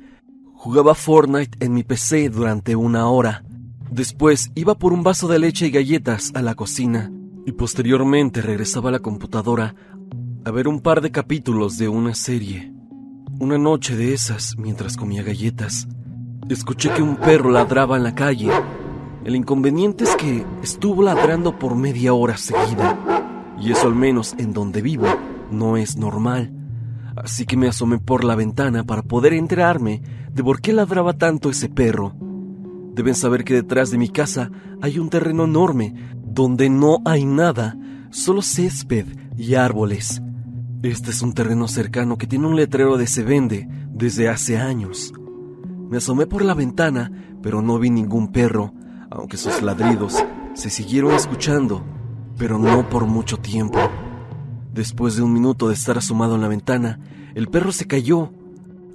jugaba 0.55 0.95
Fortnite 0.95 1.63
en 1.63 1.73
mi 1.73 1.83
PC 1.83 2.29
durante 2.29 2.75
una 2.75 3.07
hora. 3.07 3.43
Después 3.91 4.51
iba 4.55 4.75
por 4.75 4.93
un 4.93 5.03
vaso 5.03 5.27
de 5.27 5.37
leche 5.37 5.67
y 5.67 5.71
galletas 5.71 6.31
a 6.33 6.41
la 6.41 6.55
cocina 6.55 7.11
y 7.45 7.51
posteriormente 7.51 8.41
regresaba 8.41 8.89
a 8.89 8.93
la 8.93 8.99
computadora 8.99 9.75
a 10.43 10.51
ver 10.51 10.67
un 10.67 10.79
par 10.79 11.01
de 11.01 11.11
capítulos 11.11 11.77
de 11.77 11.89
una 11.89 12.15
serie. 12.15 12.73
Una 13.39 13.57
noche 13.57 13.95
de 13.95 14.13
esas, 14.13 14.55
mientras 14.57 14.97
comía 14.97 15.23
galletas, 15.23 15.87
Escuché 16.49 16.89
que 16.93 17.01
un 17.01 17.15
perro 17.15 17.49
ladraba 17.49 17.95
en 17.95 18.03
la 18.03 18.13
calle. 18.13 18.51
El 19.23 19.37
inconveniente 19.37 20.03
es 20.03 20.15
que 20.17 20.45
estuvo 20.61 21.01
ladrando 21.01 21.57
por 21.57 21.75
media 21.75 22.13
hora 22.13 22.35
seguida. 22.35 22.99
Y 23.57 23.71
eso 23.71 23.87
al 23.87 23.95
menos 23.95 24.35
en 24.37 24.51
donde 24.51 24.81
vivo 24.81 25.05
no 25.49 25.77
es 25.77 25.95
normal. 25.95 26.51
Así 27.15 27.45
que 27.45 27.55
me 27.55 27.69
asomé 27.69 27.99
por 27.99 28.25
la 28.25 28.35
ventana 28.35 28.83
para 28.83 29.01
poder 29.01 29.33
enterarme 29.33 30.01
de 30.33 30.43
por 30.43 30.59
qué 30.59 30.73
ladraba 30.73 31.13
tanto 31.13 31.49
ese 31.49 31.69
perro. 31.69 32.15
Deben 32.93 33.15
saber 33.15 33.43
que 33.43 33.53
detrás 33.53 33.91
de 33.91 33.97
mi 33.97 34.09
casa 34.09 34.51
hay 34.81 34.99
un 34.99 35.09
terreno 35.09 35.45
enorme 35.45 35.93
donde 36.23 36.69
no 36.69 36.99
hay 37.05 37.25
nada, 37.25 37.77
solo 38.09 38.41
césped 38.41 39.05
y 39.37 39.55
árboles. 39.55 40.21
Este 40.83 41.11
es 41.11 41.21
un 41.21 41.33
terreno 41.33 41.67
cercano 41.67 42.17
que 42.17 42.27
tiene 42.27 42.47
un 42.47 42.55
letrero 42.55 42.97
de 42.97 43.07
se 43.07 43.23
vende 43.23 43.67
desde 43.93 44.29
hace 44.29 44.57
años. 44.57 45.13
Me 45.89 45.97
asomé 45.97 46.25
por 46.25 46.43
la 46.43 46.53
ventana, 46.53 47.11
pero 47.41 47.61
no 47.61 47.77
vi 47.79 47.89
ningún 47.89 48.31
perro, 48.31 48.73
aunque 49.09 49.37
sus 49.37 49.61
ladridos 49.61 50.23
se 50.53 50.69
siguieron 50.69 51.13
escuchando, 51.13 51.83
pero 52.37 52.57
no 52.57 52.89
por 52.89 53.05
mucho 53.05 53.37
tiempo. 53.37 53.79
Después 54.73 55.15
de 55.15 55.21
un 55.21 55.33
minuto 55.33 55.67
de 55.67 55.73
estar 55.73 55.97
asomado 55.97 56.35
en 56.35 56.41
la 56.41 56.47
ventana, 56.47 56.99
el 57.35 57.47
perro 57.47 57.71
se 57.71 57.87
cayó. 57.87 58.31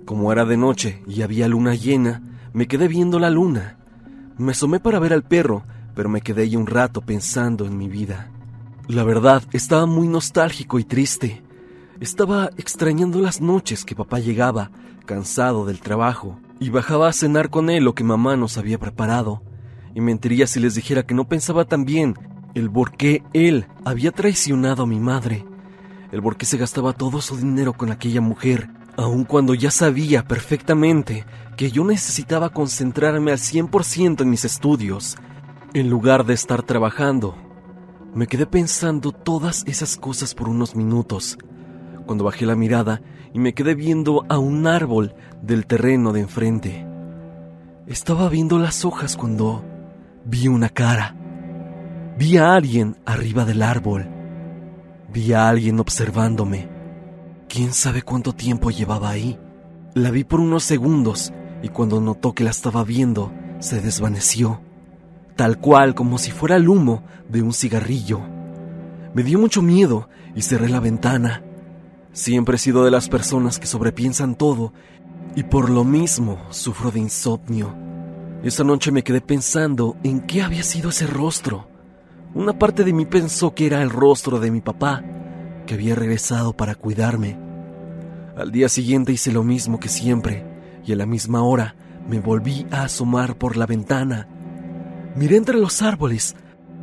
Como 0.05 0.33
era 0.33 0.45
de 0.45 0.57
noche 0.57 1.03
y 1.07 1.23
había 1.23 1.49
luna 1.49 1.75
llena, 1.75 2.23
me 2.53 2.67
quedé 2.67 2.89
viendo 2.89 3.19
la 3.19 3.31
luna. 3.31 3.79
Me 4.39 4.53
asomé 4.53 4.81
para 4.81 4.99
ver 4.99 5.15
al 5.15 5.23
perro, 5.23 5.65
pero 5.95 6.11
me 6.11 6.21
quedé 6.21 6.43
ahí 6.43 6.57
un 6.57 6.67
rato 6.67 7.01
pensando 7.01 7.65
en 7.65 7.79
mi 7.79 7.89
vida. 7.89 8.31
La 8.87 9.03
verdad, 9.03 9.43
estaba 9.53 9.87
muy 9.87 10.09
nostálgico 10.09 10.79
y 10.79 10.85
triste. 10.85 11.43
Estaba 12.01 12.51
extrañando 12.59 13.21
las 13.21 13.41
noches 13.41 13.85
que 13.85 13.97
papá 13.97 14.19
llegaba, 14.19 14.71
cansado 15.07 15.65
del 15.65 15.81
trabajo, 15.81 16.39
y 16.61 16.69
bajaba 16.69 17.09
a 17.09 17.15
cenar 17.15 17.49
con 17.49 17.71
él 17.71 17.85
lo 17.85 17.95
que 17.95 18.05
mamá 18.05 18.37
nos 18.37 18.59
había 18.59 18.79
preparado. 18.79 19.43
Y 19.95 20.03
mentiría 20.03 20.47
si 20.47 20.61
les 20.61 20.75
dijera 20.75 21.05
que 21.05 21.15
no 21.15 21.27
pensaba 21.27 21.65
tan 21.65 21.87
bien 21.87 22.15
el 22.55 22.71
por 22.71 22.93
qué 22.93 23.23
él 23.33 23.67
había 23.85 24.13
traicionado 24.13 24.83
a 24.83 24.87
mi 24.87 25.01
madre, 25.01 25.47
el 26.13 26.23
por 26.23 26.37
qué 26.37 26.45
se 26.45 26.59
gastaba 26.59 26.93
todo 26.93 27.23
su 27.23 27.37
dinero 27.37 27.73
con 27.73 27.91
aquella 27.91 28.21
mujer, 28.21 28.69
aun 28.97 29.25
cuando 29.25 29.55
ya 29.55 29.71
sabía 29.71 30.25
perfectamente 30.25 31.25
que 31.57 31.71
yo 31.71 31.85
necesitaba 31.85 32.51
concentrarme 32.51 33.33
al 33.33 33.39
100% 33.39 34.23
en 34.23 34.31
mis 34.31 34.45
estudios, 34.45 35.17
en 35.75 35.91
lugar 35.91 36.25
de 36.25 36.35
estar 36.35 36.63
trabajando. 36.63 37.37
Me 38.15 38.27
quedé 38.27 38.47
pensando 38.47 39.13
todas 39.13 39.65
esas 39.67 39.97
cosas 39.97 40.35
por 40.35 40.49
unos 40.49 40.75
minutos, 40.75 41.39
cuando 42.07 42.25
bajé 42.25 42.47
la 42.47 42.57
mirada 42.57 43.03
y 43.33 43.39
me 43.39 43.53
quedé 43.53 43.75
viendo 43.75 44.25
a 44.29 44.39
un 44.39 44.67
árbol 44.67 45.15
del 45.43 45.67
terreno 45.67 46.13
de 46.13 46.21
enfrente. 46.21 46.87
Estaba 47.87 48.29
viendo 48.29 48.59
las 48.59 48.85
hojas 48.85 49.17
cuando 49.17 49.65
vi 50.25 50.49
una 50.49 50.69
cara. 50.69 51.15
Vi 52.19 52.39
a 52.39 52.55
alguien 52.55 52.97
arriba 53.05 53.45
del 53.45 53.63
árbol. 53.63 54.09
Vi 55.13 55.33
a 55.33 55.49
alguien 55.49 55.79
observándome. 55.79 56.76
¿Quién 57.49 57.73
sabe 57.73 58.03
cuánto 58.03 58.33
tiempo 58.33 58.71
llevaba 58.71 59.11
ahí? 59.11 59.39
La 59.95 60.11
vi 60.11 60.25
por 60.25 60.41
unos 60.41 60.65
segundos 60.65 61.33
y 61.63 61.69
cuando 61.69 62.01
notó 62.01 62.35
que 62.35 62.45
la 62.45 62.51
estaba 62.51 62.85
viendo, 62.85 63.33
se 63.61 63.81
desvaneció, 63.81 64.61
tal 65.37 65.59
cual 65.59 65.95
como 65.95 66.19
si 66.19 66.33
fuera 66.33 66.57
el 66.57 66.69
humo 66.69 67.03
de 67.29 67.43
un 67.43 67.53
cigarrillo. 67.53 68.21
Me 69.15 69.23
dio 69.23 69.39
mucho 69.39 69.63
miedo 69.63 70.09
y 70.35 70.43
cerré 70.43 70.69
la 70.69 70.81
ventana. 70.81 71.43
Siempre 72.13 72.57
he 72.57 72.59
sido 72.59 72.85
de 72.85 72.91
las 72.91 73.09
personas 73.09 73.59
que 73.59 73.67
sobrepiensan 73.67 74.35
todo 74.35 74.73
y 75.35 75.45
por 75.45 75.71
lo 75.71 75.85
mismo 75.85 76.39
sufro 76.51 76.91
de 76.91 77.01
insomnio. 77.01 77.75
Esa 78.43 78.65
noche 78.65 78.91
me 78.91 79.03
quedé 79.03 79.21
pensando 79.21 79.97
en 80.03 80.21
qué 80.21 80.43
había 80.43 80.63
sido 80.63 80.91
ese 80.91 81.07
rostro. 81.07 81.69
Una 82.35 82.59
parte 82.59 82.85
de 82.85 82.93
mí 82.93 83.07
pensó 83.07 83.55
que 83.55 83.67
era 83.67 83.83
el 83.83 83.91
rostro 83.91 84.41
de 84.41 84.51
mi 84.51 84.61
papá, 84.61 85.03
que 85.67 85.75
había 85.75 85.95
regresado 85.95 86.53
para 86.55 86.75
cuidarme. 86.75 87.39
Al 88.37 88.53
día 88.53 88.69
siguiente 88.69 89.13
hice 89.13 89.33
lo 89.33 89.43
mismo 89.43 89.79
que 89.79 89.89
siempre, 89.89 90.47
y 90.85 90.93
a 90.93 90.97
la 90.97 91.07
misma 91.07 91.43
hora 91.43 91.75
me 92.09 92.21
volví 92.21 92.67
a 92.71 92.85
asomar 92.85 93.37
por 93.37 93.57
la 93.57 93.67
ventana. 93.67 94.29
Miré 95.17 95.37
entre 95.37 95.59
los 95.59 95.83
árboles 95.83 96.37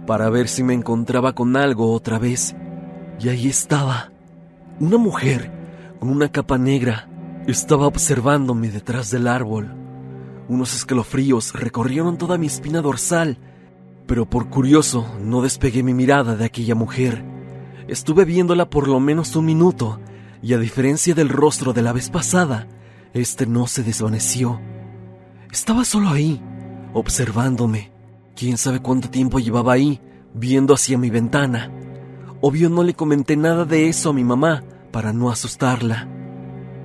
para 0.06 0.30
ver 0.30 0.48
si 0.48 0.64
me 0.64 0.74
encontraba 0.74 1.34
con 1.34 1.56
algo 1.56 1.92
otra 1.94 2.20
vez, 2.20 2.56
y 3.20 3.30
ahí 3.30 3.48
estaba 3.48 4.12
una 4.80 4.98
mujer 4.98 5.52
con 6.00 6.10
una 6.10 6.30
capa 6.30 6.58
negra 6.58 7.08
estaba 7.48 7.88
observándome 7.88 8.70
detrás 8.70 9.12
del 9.12 9.28
árbol. 9.28 9.74
Unos 10.48 10.74
escalofríos 10.76 11.54
recorrieron 11.54 12.18
toda 12.18 12.38
mi 12.38 12.48
espina 12.48 12.82
dorsal, 12.82 13.38
pero 14.08 14.30
por 14.30 14.50
curioso 14.50 15.06
no 15.22 15.42
despegué 15.42 15.84
mi 15.84 15.94
mirada 15.94 16.36
de 16.36 16.46
aquella 16.46 16.76
mujer. 16.76 17.24
Estuve 17.88 18.26
viéndola 18.26 18.70
por 18.70 18.88
lo 18.88 19.00
menos 19.00 19.36
un 19.36 19.46
minuto, 19.46 20.00
y 20.42 20.54
a 20.54 20.58
diferencia 20.58 21.14
del 21.14 21.30
rostro 21.30 21.74
de 21.74 21.82
la 21.82 21.94
vez 21.94 22.10
pasada, 22.10 22.68
este 23.14 23.46
no 23.46 23.68
se 23.68 23.84
desvaneció. 23.84 24.60
Estaba 25.52 25.86
solo 25.86 26.10
ahí, 26.10 26.42
observándome. 26.94 27.92
Quién 28.36 28.58
sabe 28.58 28.80
cuánto 28.80 29.10
tiempo 29.10 29.40
llevaba 29.40 29.74
ahí, 29.74 30.02
viendo 30.34 30.74
hacia 30.74 30.98
mi 30.98 31.10
ventana. 31.10 31.72
Obvio 32.42 32.70
no 32.70 32.84
le 32.84 32.94
comenté 32.94 33.38
nada 33.38 33.66
de 33.66 33.88
eso 33.88 34.10
a 34.10 34.14
mi 34.14 34.24
mamá 34.24 34.64
para 34.92 35.14
no 35.14 35.30
asustarla. 35.30 36.10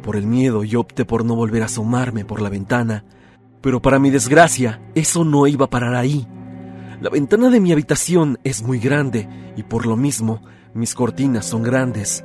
por 0.02 0.17
el 0.17 0.26
miedo 0.26 0.64
y 0.64 0.75
opté 0.75 1.05
por 1.05 1.25
no 1.25 1.37
volver 1.37 1.62
a 1.62 1.67
asomarme 1.67 2.25
por 2.25 2.40
la 2.40 2.49
ventana. 2.49 3.05
Pero 3.61 3.83
para 3.83 3.99
mi 3.99 4.09
desgracia, 4.09 4.81
eso 4.95 5.25
no 5.25 5.47
iba 5.47 5.67
a 5.67 5.71
parar 5.71 5.95
ahí. 5.95 6.26
La 7.02 7.11
ventana 7.11 7.50
de 7.50 7.61
mi 7.61 7.73
habitación 7.73 8.38
es 8.43 8.62
muy 8.62 8.78
grande 8.78 9.28
y 9.57 9.64
por 9.64 9.85
lo 9.85 9.97
mismo 9.97 10.40
mis 10.75 10.95
cortinas 10.95 11.47
son 11.47 11.63
grandes. 11.63 12.25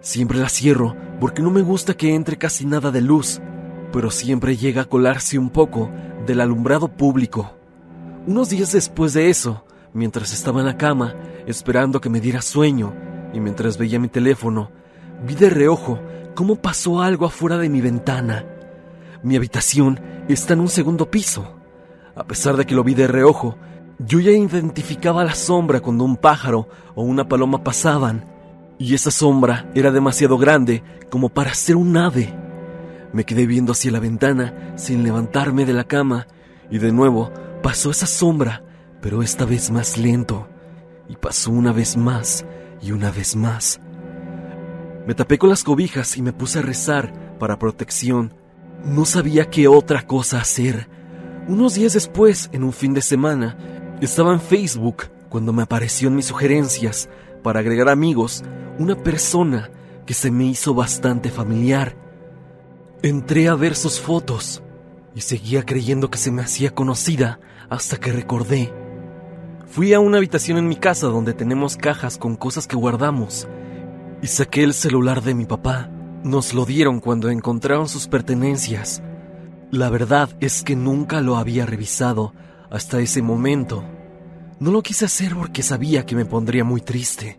Siempre 0.00 0.38
las 0.38 0.52
cierro 0.52 0.96
porque 1.20 1.42
no 1.42 1.50
me 1.50 1.62
gusta 1.62 1.94
que 1.94 2.14
entre 2.14 2.36
casi 2.36 2.66
nada 2.66 2.90
de 2.90 3.00
luz, 3.00 3.40
pero 3.92 4.10
siempre 4.10 4.56
llega 4.56 4.82
a 4.82 4.86
colarse 4.86 5.38
un 5.38 5.50
poco 5.50 5.90
del 6.26 6.40
alumbrado 6.40 6.88
público. 6.88 7.54
Unos 8.26 8.50
días 8.50 8.72
después 8.72 9.12
de 9.12 9.30
eso, 9.30 9.64
mientras 9.92 10.32
estaba 10.32 10.60
en 10.60 10.66
la 10.66 10.76
cama, 10.76 11.14
esperando 11.46 12.00
que 12.00 12.10
me 12.10 12.20
diera 12.20 12.42
sueño, 12.42 12.94
y 13.32 13.40
mientras 13.40 13.78
veía 13.78 13.98
mi 13.98 14.08
teléfono, 14.08 14.70
vi 15.26 15.34
de 15.34 15.50
reojo 15.50 16.00
cómo 16.34 16.56
pasó 16.56 17.02
algo 17.02 17.26
afuera 17.26 17.58
de 17.58 17.68
mi 17.68 17.80
ventana. 17.80 18.44
Mi 19.22 19.36
habitación 19.36 20.00
está 20.28 20.54
en 20.54 20.60
un 20.60 20.68
segundo 20.68 21.10
piso. 21.10 21.56
A 22.16 22.24
pesar 22.24 22.56
de 22.56 22.66
que 22.66 22.74
lo 22.74 22.84
vi 22.84 22.94
de 22.94 23.06
reojo, 23.06 23.56
yo 23.98 24.20
ya 24.20 24.30
identificaba 24.30 25.24
la 25.24 25.34
sombra 25.34 25.80
cuando 25.80 26.04
un 26.04 26.16
pájaro 26.16 26.68
o 26.94 27.02
una 27.02 27.28
paloma 27.28 27.62
pasaban, 27.62 28.24
y 28.78 28.94
esa 28.94 29.10
sombra 29.10 29.70
era 29.74 29.90
demasiado 29.90 30.36
grande 30.38 30.82
como 31.10 31.28
para 31.28 31.54
ser 31.54 31.76
un 31.76 31.96
ave. 31.96 32.34
Me 33.12 33.24
quedé 33.24 33.46
viendo 33.46 33.72
hacia 33.72 33.92
la 33.92 34.00
ventana 34.00 34.72
sin 34.76 35.02
levantarme 35.02 35.64
de 35.64 35.72
la 35.72 35.84
cama, 35.84 36.26
y 36.70 36.78
de 36.78 36.92
nuevo 36.92 37.30
Pasó 37.64 37.90
esa 37.90 38.04
sombra, 38.04 38.62
pero 39.00 39.22
esta 39.22 39.46
vez 39.46 39.70
más 39.70 39.96
lento, 39.96 40.46
y 41.08 41.16
pasó 41.16 41.50
una 41.50 41.72
vez 41.72 41.96
más 41.96 42.44
y 42.82 42.92
una 42.92 43.10
vez 43.10 43.36
más. 43.36 43.80
Me 45.06 45.14
tapé 45.14 45.38
con 45.38 45.48
las 45.48 45.64
cobijas 45.64 46.18
y 46.18 46.20
me 46.20 46.34
puse 46.34 46.58
a 46.58 46.62
rezar 46.62 47.38
para 47.38 47.58
protección. 47.58 48.34
No 48.84 49.06
sabía 49.06 49.48
qué 49.48 49.66
otra 49.66 50.06
cosa 50.06 50.42
hacer. 50.42 50.90
Unos 51.48 51.72
días 51.72 51.94
después, 51.94 52.50
en 52.52 52.64
un 52.64 52.74
fin 52.74 52.92
de 52.92 53.00
semana, 53.00 53.56
estaba 54.00 54.32
en 54.32 54.40
Facebook 54.40 55.04
cuando 55.28 55.52
me 55.52 55.62
apareció 55.62 56.08
en 56.08 56.16
mis 56.16 56.26
sugerencias 56.26 57.08
para 57.42 57.60
agregar 57.60 57.88
amigos 57.88 58.44
una 58.78 58.96
persona 58.96 59.70
que 60.06 60.14
se 60.14 60.30
me 60.30 60.44
hizo 60.44 60.74
bastante 60.74 61.30
familiar. 61.30 61.96
Entré 63.02 63.48
a 63.48 63.54
ver 63.54 63.74
sus 63.76 64.00
fotos 64.00 64.62
y 65.14 65.20
seguía 65.20 65.64
creyendo 65.64 66.10
que 66.10 66.18
se 66.18 66.30
me 66.30 66.42
hacía 66.42 66.74
conocida 66.74 67.40
hasta 67.68 67.96
que 67.98 68.12
recordé. 68.12 68.72
Fui 69.66 69.92
a 69.92 70.00
una 70.00 70.18
habitación 70.18 70.58
en 70.58 70.68
mi 70.68 70.76
casa 70.76 71.06
donde 71.08 71.34
tenemos 71.34 71.76
cajas 71.76 72.18
con 72.18 72.36
cosas 72.36 72.66
que 72.66 72.76
guardamos 72.76 73.48
y 74.22 74.26
saqué 74.26 74.62
el 74.62 74.74
celular 74.74 75.22
de 75.22 75.34
mi 75.34 75.46
papá. 75.46 75.90
Nos 76.22 76.54
lo 76.54 76.64
dieron 76.64 77.00
cuando 77.00 77.28
encontraron 77.28 77.88
sus 77.88 78.08
pertenencias. 78.08 79.02
La 79.70 79.90
verdad 79.90 80.30
es 80.40 80.62
que 80.62 80.76
nunca 80.76 81.20
lo 81.20 81.36
había 81.36 81.66
revisado 81.66 82.32
hasta 82.74 83.00
ese 83.00 83.22
momento. 83.22 83.84
No 84.58 84.72
lo 84.72 84.82
quise 84.82 85.04
hacer 85.04 85.34
porque 85.34 85.62
sabía 85.62 86.04
que 86.04 86.16
me 86.16 86.24
pondría 86.24 86.64
muy 86.64 86.80
triste, 86.80 87.38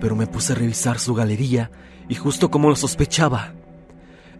pero 0.00 0.14
me 0.14 0.28
puse 0.28 0.52
a 0.52 0.56
revisar 0.56 1.00
su 1.00 1.14
galería 1.14 1.70
y 2.08 2.14
justo 2.14 2.50
como 2.50 2.68
lo 2.68 2.76
sospechaba, 2.76 3.54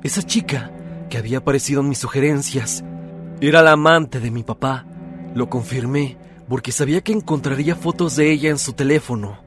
esa 0.03 0.23
chica 0.23 0.71
que 1.11 1.19
había 1.19 1.39
aparecido 1.39 1.81
en 1.81 1.89
mis 1.89 1.99
sugerencias 1.99 2.85
era 3.41 3.63
la 3.63 3.73
amante 3.73 4.21
de 4.21 4.31
mi 4.31 4.45
papá 4.45 4.87
lo 5.35 5.49
confirmé 5.49 6.17
porque 6.49 6.73
sabía 6.73 7.01
que 7.01 7.13
encontraría 7.13 7.75
fotos 7.75 8.17
de 8.17 8.31
ella 8.31 8.51
en 8.51 8.59
su 8.59 8.75
teléfono. 8.75 9.39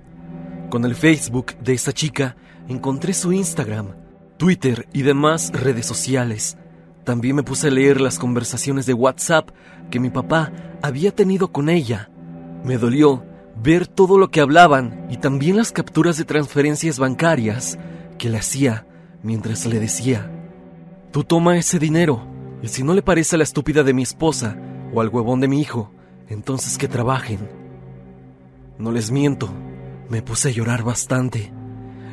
Con 0.70 0.84
el 0.84 0.96
Facebook 0.96 1.56
de 1.58 1.74
esa 1.74 1.94
chica 1.94 2.36
encontré 2.68 3.14
su 3.14 3.32
Instagram, 3.32 3.96
Twitter 4.38 4.88
y 4.92 5.04
demás 5.04 5.52
redes 5.54 5.86
sociales. 5.86 6.58
También 7.04 7.36
me 7.36 7.44
puse 7.44 7.68
a 7.68 7.72
leer 7.72 8.02
las 8.02 8.18
conversaciones 8.18 8.88
de 8.88 8.94
WhatsApp 8.94 9.52
que 9.90 10.00
mi 10.00 10.10
papá 10.10 10.52
había 10.82 11.14
tenido 11.14 11.52
con 11.52 11.70
ella. 11.70 12.10
Me 12.64 12.78
dolió 12.78 13.24
ver 13.62 13.88
todo 13.88 14.18
lo 14.18 14.30
que 14.30 14.42
hablaban 14.42 15.08
y 15.10 15.18
también 15.18 15.58
las 15.58 15.72
capturas 15.72 16.18
de 16.18 16.26
transferencias 16.26 17.00
bancarias 17.00 17.78
que 18.18 18.30
le 18.30 18.38
hacía 18.38 18.86
mientras 19.24 19.66
le 19.66 19.80
decía, 19.80 20.32
tú 21.12 21.24
toma 21.24 21.58
ese 21.58 21.80
dinero 21.80 22.28
y 22.62 22.68
si 22.68 22.84
no 22.84 22.94
le 22.94 23.02
parece 23.02 23.36
a 23.36 23.38
la 23.38 23.44
estúpida 23.44 23.84
de 23.84 23.94
mi 23.94 24.04
esposa, 24.04 24.58
o 24.94 25.02
al 25.02 25.10
huevón 25.10 25.40
de 25.40 25.48
mi 25.48 25.60
hijo, 25.60 25.92
entonces 26.30 26.78
que 26.78 26.88
trabajen. 26.88 27.50
No 28.78 28.92
les 28.92 29.12
miento, 29.12 29.50
me 30.10 30.22
puse 30.22 30.50
a 30.50 30.52
llorar 30.52 30.84
bastante. 30.84 31.52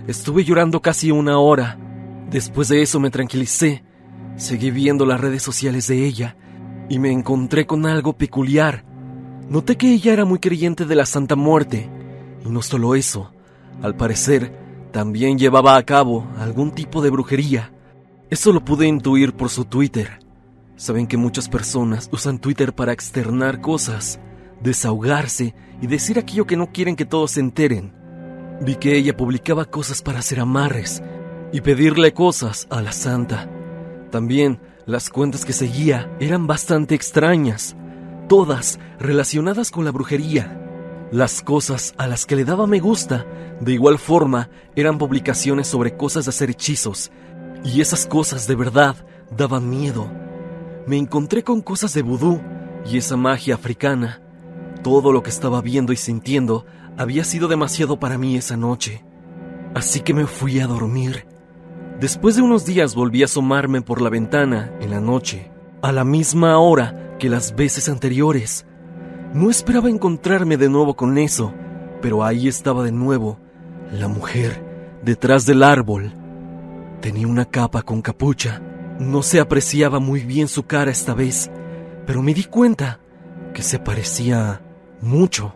Estuve 0.06 0.44
llorando 0.44 0.80
casi 0.82 1.10
una 1.10 1.38
hora. 1.38 1.78
Después 2.30 2.68
de 2.68 2.82
eso 2.82 2.98
me 2.98 3.10
tranquilicé, 3.10 3.84
seguí 4.36 4.70
viendo 4.70 5.06
las 5.06 5.20
redes 5.20 5.42
sociales 5.42 5.86
de 5.86 6.04
ella 6.04 6.36
y 6.92 6.98
me 6.98 7.10
encontré 7.10 7.66
con 7.66 7.86
algo 7.86 8.12
peculiar. 8.12 8.84
Noté 9.48 9.78
que 9.78 9.94
ella 9.94 10.12
era 10.12 10.26
muy 10.26 10.38
creyente 10.38 10.84
de 10.84 10.94
la 10.94 11.06
Santa 11.06 11.36
Muerte, 11.36 11.88
y 12.44 12.50
no 12.50 12.60
solo 12.60 12.94
eso, 12.94 13.32
al 13.80 13.96
parecer 13.96 14.52
también 14.92 15.38
llevaba 15.38 15.78
a 15.78 15.82
cabo 15.84 16.26
algún 16.38 16.72
tipo 16.72 17.00
de 17.00 17.08
brujería. 17.08 17.72
Eso 18.28 18.52
lo 18.52 18.62
pude 18.62 18.86
intuir 18.86 19.32
por 19.32 19.48
su 19.48 19.64
Twitter. 19.64 20.18
Saben 20.76 21.06
que 21.06 21.16
muchas 21.16 21.48
personas 21.48 22.10
usan 22.12 22.38
Twitter 22.38 22.74
para 22.74 22.92
externar 22.92 23.62
cosas, 23.62 24.20
desahogarse 24.62 25.54
y 25.80 25.86
decir 25.86 26.18
aquello 26.18 26.46
que 26.46 26.58
no 26.58 26.72
quieren 26.72 26.94
que 26.94 27.06
todos 27.06 27.30
se 27.30 27.40
enteren. 27.40 27.94
Vi 28.60 28.76
que 28.76 28.98
ella 28.98 29.16
publicaba 29.16 29.64
cosas 29.64 30.02
para 30.02 30.18
hacer 30.18 30.40
amarres 30.40 31.02
y 31.54 31.62
pedirle 31.62 32.12
cosas 32.12 32.66
a 32.68 32.82
la 32.82 32.92
santa. 32.92 33.48
También 34.10 34.60
las 34.86 35.10
cuentas 35.10 35.44
que 35.44 35.52
seguía 35.52 36.10
eran 36.20 36.46
bastante 36.46 36.94
extrañas, 36.94 37.76
todas 38.28 38.78
relacionadas 38.98 39.70
con 39.70 39.84
la 39.84 39.90
brujería. 39.90 40.58
Las 41.10 41.42
cosas 41.42 41.94
a 41.98 42.06
las 42.06 42.26
que 42.26 42.36
le 42.36 42.44
daba 42.44 42.66
me 42.66 42.80
gusta, 42.80 43.26
de 43.60 43.72
igual 43.72 43.98
forma, 43.98 44.48
eran 44.74 44.98
publicaciones 44.98 45.68
sobre 45.68 45.96
cosas 45.96 46.24
de 46.24 46.30
hacer 46.30 46.50
hechizos, 46.50 47.12
y 47.64 47.80
esas 47.80 48.06
cosas 48.06 48.46
de 48.46 48.56
verdad 48.56 48.96
daban 49.36 49.68
miedo 49.68 50.10
me 50.86 50.96
encontré 50.96 51.44
con 51.44 51.60
cosas 51.60 51.94
de 51.94 52.02
vudú 52.02 52.40
y 52.84 52.96
esa 52.96 53.16
magia 53.16 53.54
africana. 53.54 54.20
Todo 54.82 55.12
lo 55.12 55.22
que 55.22 55.30
estaba 55.30 55.60
viendo 55.60 55.92
y 55.92 55.96
sintiendo 55.96 56.66
había 56.98 57.24
sido 57.24 57.46
demasiado 57.46 58.00
para 58.00 58.18
mí 58.18 58.36
esa 58.36 58.56
noche. 58.56 59.04
Así 59.74 60.00
que 60.00 60.12
me 60.12 60.26
fui 60.26 60.58
a 60.58 60.66
dormir. 60.66 61.31
Después 62.02 62.36
de 62.36 62.42
unos 62.42 62.66
días 62.66 62.94
volví 62.94 63.22
a 63.22 63.24
asomarme 63.24 63.80
por 63.80 64.02
la 64.02 64.10
ventana 64.10 64.72
en 64.80 64.90
la 64.90 65.00
noche, 65.00 65.50
a 65.80 65.92
la 65.92 66.04
misma 66.04 66.58
hora 66.58 67.16
que 67.18 67.30
las 67.30 67.54
veces 67.54 67.88
anteriores. 67.88 68.66
No 69.32 69.48
esperaba 69.48 69.88
encontrarme 69.88 70.56
de 70.56 70.68
nuevo 70.68 70.96
con 70.96 71.16
eso, 71.16 71.54
pero 72.02 72.24
ahí 72.24 72.48
estaba 72.48 72.82
de 72.82 72.92
nuevo, 72.92 73.38
la 73.92 74.08
mujer, 74.08 74.62
detrás 75.02 75.46
del 75.46 75.62
árbol. 75.62 76.12
Tenía 77.00 77.28
una 77.28 77.44
capa 77.44 77.82
con 77.82 78.02
capucha 78.02 78.60
no 78.98 79.22
se 79.22 79.40
apreciaba 79.40 80.00
muy 80.00 80.20
bien 80.20 80.48
su 80.48 80.64
cara 80.64 80.90
esta 80.90 81.14
vez, 81.14 81.50
pero 82.06 82.22
me 82.22 82.34
di 82.34 82.44
cuenta 82.44 83.00
que 83.54 83.62
se 83.62 83.78
parecía 83.78 84.60
mucho 85.00 85.54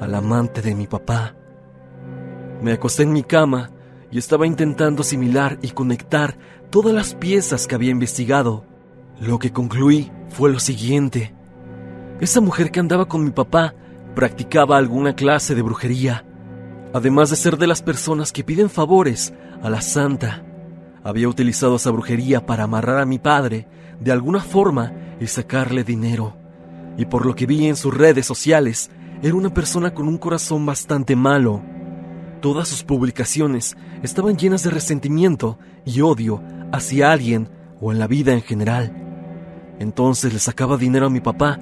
al 0.00 0.14
amante 0.14 0.62
de 0.62 0.74
mi 0.74 0.86
papá. 0.86 1.34
Me 2.62 2.72
acosté 2.72 3.02
en 3.02 3.12
mi 3.12 3.22
cama 3.22 3.70
y 4.10 4.18
estaba 4.18 4.46
intentando 4.46 5.02
asimilar 5.02 5.58
y 5.62 5.70
conectar 5.70 6.36
todas 6.70 6.94
las 6.94 7.14
piezas 7.14 7.66
que 7.66 7.74
había 7.74 7.90
investigado. 7.90 8.64
Lo 9.20 9.38
que 9.38 9.52
concluí 9.52 10.10
fue 10.30 10.50
lo 10.50 10.58
siguiente. 10.58 11.34
Esa 12.20 12.40
mujer 12.40 12.70
que 12.70 12.80
andaba 12.80 13.06
con 13.06 13.24
mi 13.24 13.30
papá 13.30 13.74
practicaba 14.14 14.76
alguna 14.76 15.14
clase 15.14 15.54
de 15.54 15.62
brujería, 15.62 16.24
además 16.92 17.30
de 17.30 17.36
ser 17.36 17.56
de 17.56 17.66
las 17.66 17.82
personas 17.82 18.32
que 18.32 18.44
piden 18.44 18.70
favores 18.70 19.32
a 19.62 19.70
la 19.70 19.80
santa. 19.80 20.44
Había 21.02 21.28
utilizado 21.28 21.76
esa 21.76 21.90
brujería 21.90 22.44
para 22.44 22.64
amarrar 22.64 22.98
a 22.98 23.06
mi 23.06 23.18
padre 23.18 23.66
de 24.00 24.12
alguna 24.12 24.40
forma 24.40 24.92
y 25.20 25.26
sacarle 25.26 25.84
dinero. 25.84 26.36
Y 26.98 27.06
por 27.06 27.24
lo 27.24 27.34
que 27.34 27.46
vi 27.46 27.66
en 27.66 27.76
sus 27.76 27.94
redes 27.94 28.26
sociales, 28.26 28.90
era 29.22 29.34
una 29.34 29.52
persona 29.52 29.94
con 29.94 30.08
un 30.08 30.18
corazón 30.18 30.64
bastante 30.66 31.16
malo. 31.16 31.62
Todas 32.40 32.68
sus 32.68 32.84
publicaciones 32.84 33.76
estaban 34.02 34.36
llenas 34.36 34.62
de 34.62 34.70
resentimiento 34.70 35.58
y 35.84 36.00
odio 36.00 36.42
hacia 36.72 37.12
alguien 37.12 37.48
o 37.80 37.92
en 37.92 37.98
la 37.98 38.06
vida 38.06 38.32
en 38.32 38.42
general. 38.42 38.94
Entonces 39.78 40.32
le 40.32 40.38
sacaba 40.38 40.76
dinero 40.76 41.06
a 41.06 41.10
mi 41.10 41.20
papá 41.20 41.58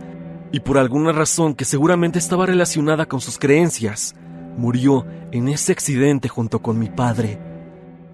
y 0.52 0.60
por 0.60 0.78
alguna 0.78 1.12
razón 1.12 1.54
que 1.54 1.64
seguramente 1.64 2.18
estaba 2.18 2.46
relacionada 2.46 3.06
con 3.06 3.20
sus 3.20 3.38
creencias, 3.38 4.14
murió 4.56 5.06
en 5.30 5.48
ese 5.48 5.72
accidente 5.72 6.28
junto 6.28 6.62
con 6.62 6.78
mi 6.78 6.88
padre 6.88 7.38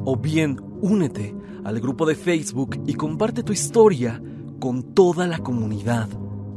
o 0.07 0.17
bien 0.17 0.59
únete 0.81 1.37
al 1.62 1.79
grupo 1.79 2.07
de 2.07 2.15
Facebook 2.15 2.81
y 2.87 2.95
comparte 2.95 3.43
tu 3.43 3.53
historia 3.53 4.23
con 4.61 4.95
toda 4.95 5.27
la 5.27 5.41
comunidad. 5.41 6.09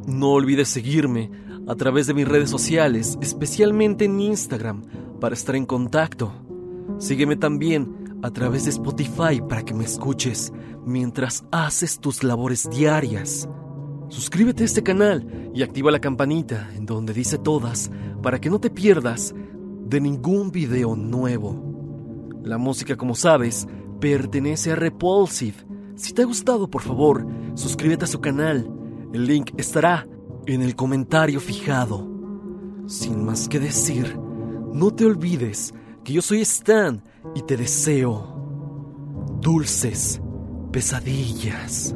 No 0.07 0.29
olvides 0.29 0.69
seguirme 0.69 1.29
a 1.67 1.75
través 1.75 2.07
de 2.07 2.13
mis 2.13 2.25
redes 2.25 2.49
sociales, 2.49 3.17
especialmente 3.21 4.05
en 4.05 4.21
Instagram, 4.21 4.83
para 5.19 5.35
estar 5.35 5.55
en 5.55 5.65
contacto. 5.65 6.31
Sígueme 6.97 7.35
también 7.35 8.19
a 8.21 8.31
través 8.31 8.65
de 8.65 8.71
Spotify 8.71 9.41
para 9.47 9.63
que 9.63 9.73
me 9.73 9.85
escuches 9.85 10.51
mientras 10.85 11.45
haces 11.51 11.99
tus 11.99 12.23
labores 12.23 12.69
diarias. 12.69 13.47
Suscríbete 14.09 14.63
a 14.63 14.65
este 14.65 14.83
canal 14.83 15.51
y 15.53 15.61
activa 15.61 15.91
la 15.91 15.99
campanita 15.99 16.69
en 16.75 16.85
donde 16.85 17.13
dice 17.13 17.37
todas 17.37 17.91
para 18.21 18.41
que 18.41 18.49
no 18.49 18.59
te 18.59 18.69
pierdas 18.69 19.33
de 19.85 20.01
ningún 20.01 20.51
video 20.51 20.95
nuevo. 20.95 21.69
La 22.43 22.57
música, 22.57 22.95
como 22.95 23.15
sabes, 23.15 23.67
pertenece 23.99 24.71
a 24.71 24.75
Repulsive. 24.75 25.57
Si 25.95 26.13
te 26.13 26.23
ha 26.23 26.25
gustado, 26.25 26.69
por 26.69 26.81
favor, 26.81 27.25
suscríbete 27.53 28.05
a 28.05 28.07
su 28.07 28.19
canal. 28.19 28.69
El 29.13 29.25
link 29.25 29.51
estará 29.57 30.07
en 30.45 30.61
el 30.61 30.75
comentario 30.75 31.39
fijado. 31.39 32.07
Sin 32.87 33.23
más 33.23 33.47
que 33.47 33.59
decir, 33.59 34.17
no 34.73 34.91
te 34.91 35.05
olvides 35.05 35.73
que 36.03 36.13
yo 36.13 36.21
soy 36.21 36.41
Stan 36.41 37.01
y 37.35 37.41
te 37.41 37.57
deseo 37.57 38.35
dulces 39.41 40.21
pesadillas. 40.71 41.95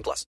18 0.01 0.03
plus. 0.03 0.31